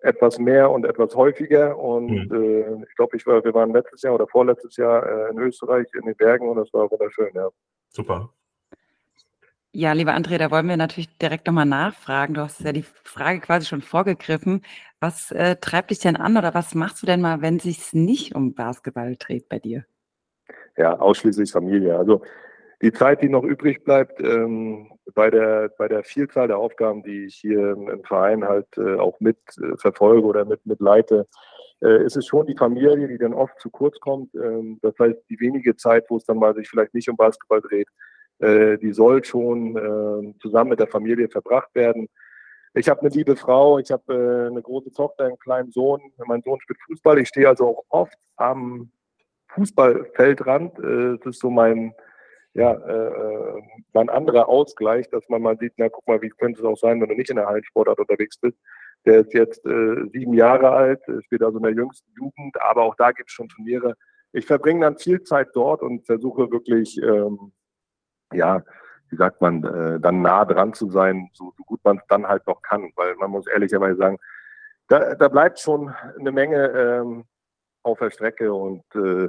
[0.00, 1.78] etwas mehr und etwas häufiger.
[1.78, 2.34] Und mhm.
[2.34, 5.86] äh, ich glaube, ich war, wir waren letztes Jahr oder vorletztes Jahr äh, in Österreich
[5.94, 7.48] in den Bergen und das war wunderschön, ja.
[7.88, 8.30] Super.
[9.72, 12.34] Ja, lieber André, da wollen wir natürlich direkt nochmal nachfragen.
[12.34, 14.62] Du hast ja die Frage quasi schon vorgegriffen.
[14.98, 18.34] Was äh, treibt dich denn an oder was machst du denn mal, wenn es nicht
[18.34, 19.84] um Basketball dreht bei dir?
[20.76, 21.96] Ja, ausschließlich Familie.
[21.96, 22.22] Also
[22.82, 27.26] die Zeit, die noch übrig bleibt, ähm, bei, der, bei der Vielzahl der Aufgaben, die
[27.26, 31.28] ich hier im Verein halt äh, auch mit äh, verfolge oder mit, mit leite,
[31.80, 34.34] äh, ist es schon die Familie, die dann oft zu kurz kommt.
[34.34, 37.60] Ähm, das heißt, die wenige Zeit, wo es dann mal sich vielleicht nicht um Basketball
[37.60, 37.88] dreht,
[38.40, 42.08] äh, die soll schon ähm, zusammen mit der Familie verbracht werden.
[42.72, 46.00] Ich habe eine liebe Frau, ich habe äh, eine große Tochter, einen kleinen Sohn.
[46.24, 47.18] Mein Sohn spielt Fußball.
[47.18, 48.90] Ich stehe also auch oft am
[49.48, 50.78] Fußballfeldrand.
[50.78, 51.92] Äh, das ist so mein,
[52.54, 53.62] ja, äh, äh,
[53.94, 57.00] ein anderer Ausgleich, dass man mal sieht, na guck mal, wie könnte es auch sein,
[57.00, 58.56] wenn du nicht in der Hallensportart unterwegs bist.
[59.04, 62.94] Der ist jetzt äh, sieben Jahre alt, spielt also in der jüngsten Jugend, aber auch
[62.96, 63.94] da gibt es schon Turniere.
[64.32, 67.52] Ich verbringe dann viel Zeit dort und versuche wirklich, ähm,
[68.32, 68.62] ja,
[69.10, 72.26] wie sagt man, äh, dann nah dran zu sein, so, so gut man es dann
[72.26, 72.90] halt noch kann.
[72.96, 74.18] Weil man muss ehrlicherweise sagen,
[74.88, 77.24] da, da bleibt schon eine Menge ähm,
[77.82, 79.28] auf der Strecke und äh,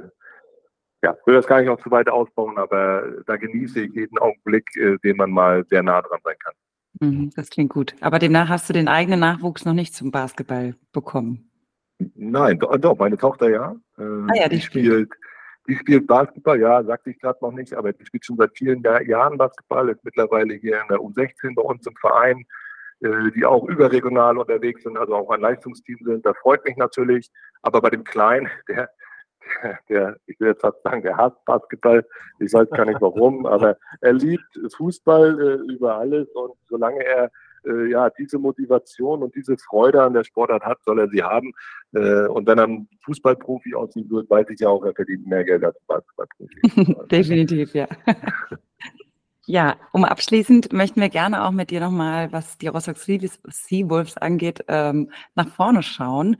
[1.04, 4.68] ja, will das gar nicht noch zu weit ausbauen, aber da genieße ich jeden Augenblick,
[4.76, 6.54] äh, den man mal sehr nah dran sein kann.
[7.00, 7.94] Mhm, das klingt gut.
[8.00, 11.50] Aber demnach hast du den eigenen Nachwuchs noch nicht zum Basketball bekommen.
[12.14, 13.74] Nein, doch, doch meine Tochter ja.
[13.98, 14.86] Äh, ah ja, die, die spielt.
[14.86, 15.12] spielt.
[15.68, 18.82] Die spielt Basketball, ja, sagte ich gerade noch nicht, aber die spielt schon seit vielen
[18.82, 22.44] Jahren Basketball, ist mittlerweile hier in der U16 bei uns im Verein,
[23.00, 26.26] äh, die auch überregional unterwegs sind, also auch ein Leistungsteam sind.
[26.26, 27.30] Das freut mich natürlich.
[27.62, 28.90] Aber bei dem Kleinen, der,
[29.88, 32.04] der, ich will jetzt fast sagen, der hasst Basketball.
[32.40, 37.30] Ich weiß gar nicht warum, aber er liebt Fußball äh, über alles und solange er
[37.66, 41.52] äh, ja diese Motivation und diese Freude an der Sportart hat, soll er sie haben.
[41.94, 45.44] Äh, und wenn er ein Fußballprofi aussehen wird, weiß ich ja auch, er verdient mehr
[45.44, 47.06] Geld als ein Basketballprofi.
[47.10, 47.88] Definitiv, ja.
[49.46, 54.64] Ja, um abschließend möchten wir gerne auch mit dir nochmal, was die Rostock Seawolves angeht,
[54.68, 56.36] ähm, nach vorne schauen.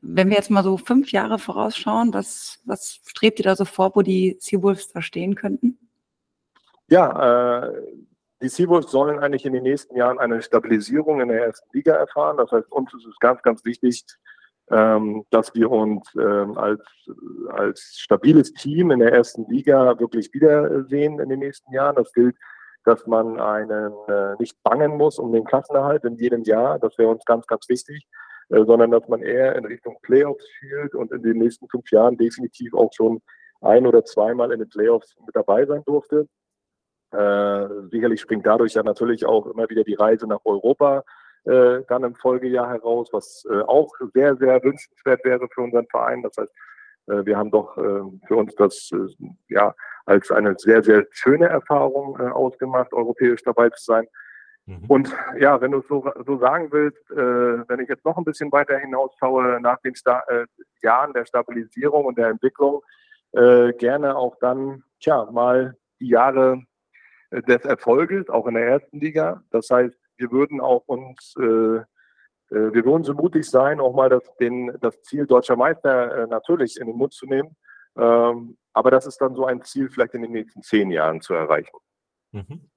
[0.00, 3.94] wenn wir jetzt mal so fünf Jahre vorausschauen, was, was strebt ihr da so vor,
[3.94, 5.78] wo die Seawolves da stehen könnten?
[6.88, 7.82] Ja, äh,
[8.42, 12.36] die Seawolves sollen eigentlich in den nächsten Jahren eine Stabilisierung in der ersten Liga erfahren.
[12.36, 14.04] Das heißt, uns ist es ganz, ganz wichtig,
[14.70, 16.82] ähm, dass wir uns ähm, als,
[17.50, 21.96] als stabiles Team in der ersten Liga wirklich wiedersehen in den nächsten Jahren.
[21.96, 22.36] Das gilt,
[22.84, 26.78] dass man einen äh, nicht bangen muss um den Klassenerhalt in jedem Jahr.
[26.78, 28.06] Das wäre uns ganz, ganz wichtig.
[28.50, 32.16] Äh, sondern dass man eher in Richtung Playoffs schielt und in den nächsten fünf Jahren
[32.16, 33.20] definitiv auch schon
[33.60, 36.28] ein oder zweimal in den Playoffs mit dabei sein durfte.
[37.10, 41.04] Äh, sicherlich springt dadurch ja natürlich auch immer wieder die Reise nach Europa
[41.44, 46.22] äh, dann im Folgejahr heraus, was äh, auch sehr, sehr wünschenswert wäre für unseren Verein.
[46.22, 46.52] Das heißt,
[47.06, 51.48] äh, wir haben doch äh, für uns das äh, ja als eine sehr, sehr schöne
[51.48, 54.06] Erfahrung äh, ausgemacht, europäisch dabei zu sein.
[54.66, 54.84] Mhm.
[54.88, 57.16] Und ja, wenn du so, so sagen willst, äh,
[57.68, 60.44] wenn ich jetzt noch ein bisschen weiter hinausschaue, nach den Sta äh,
[60.82, 62.82] Jahren der Stabilisierung und der Entwicklung,
[63.32, 66.62] äh, gerne auch dann, tja, mal die Jahre
[67.30, 69.42] des Erfolges, auch in der ersten Liga.
[69.50, 71.84] Das heißt, wir würden auch uns, äh, äh,
[72.50, 76.76] wir würden so mutig sein, auch mal das, den, das Ziel deutscher Meister äh, natürlich
[76.78, 77.56] in den Mund zu nehmen.
[77.96, 81.34] Ähm, aber das ist dann so ein Ziel, vielleicht in den nächsten zehn Jahren zu
[81.34, 81.76] erreichen.
[82.32, 82.68] Mhm.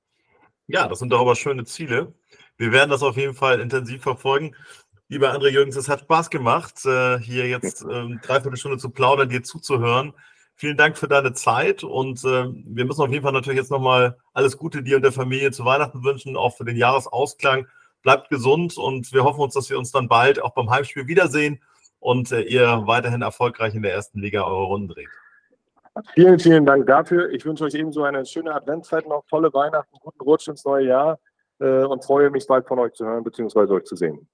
[0.68, 2.14] Ja, das sind doch aber schöne Ziele.
[2.58, 4.56] Wir werden das auf jeden Fall intensiv verfolgen.
[5.10, 9.44] Lieber André Jürgens, es hat Spaß gemacht, hier jetzt ähm, dreiviertel Stunde zu plaudern, dir
[9.44, 10.14] zuzuhören.
[10.62, 14.16] Vielen Dank für deine Zeit und äh, wir müssen auf jeden Fall natürlich jetzt nochmal
[14.32, 17.66] alles Gute dir und der Familie zu Weihnachten wünschen, auch für den Jahresausklang.
[18.04, 21.64] Bleibt gesund und wir hoffen uns, dass wir uns dann bald auch beim Heimspiel wiedersehen
[22.00, 25.10] und äh, ihr weiterhin erfolgreich in der ersten Liga eure Runden dreht.
[26.14, 27.32] Vielen, vielen Dank dafür.
[27.32, 31.18] Ich wünsche euch ebenso eine schöne Adventszeit, noch tolle Weihnachten, guten Rutsch ins neue Jahr
[31.60, 33.62] äh, und freue mich bald von euch zu hören bzw.
[33.74, 34.30] euch zu sehen.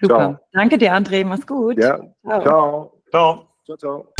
[0.00, 0.16] Super.
[0.16, 0.38] Ciao.
[0.50, 1.24] Danke dir, André.
[1.24, 1.78] Mach's gut.
[1.78, 2.00] Ja.
[2.24, 2.42] Ciao.
[2.42, 3.00] Ciao.
[3.12, 3.48] Ciao.
[3.64, 4.12] ciao, ciao.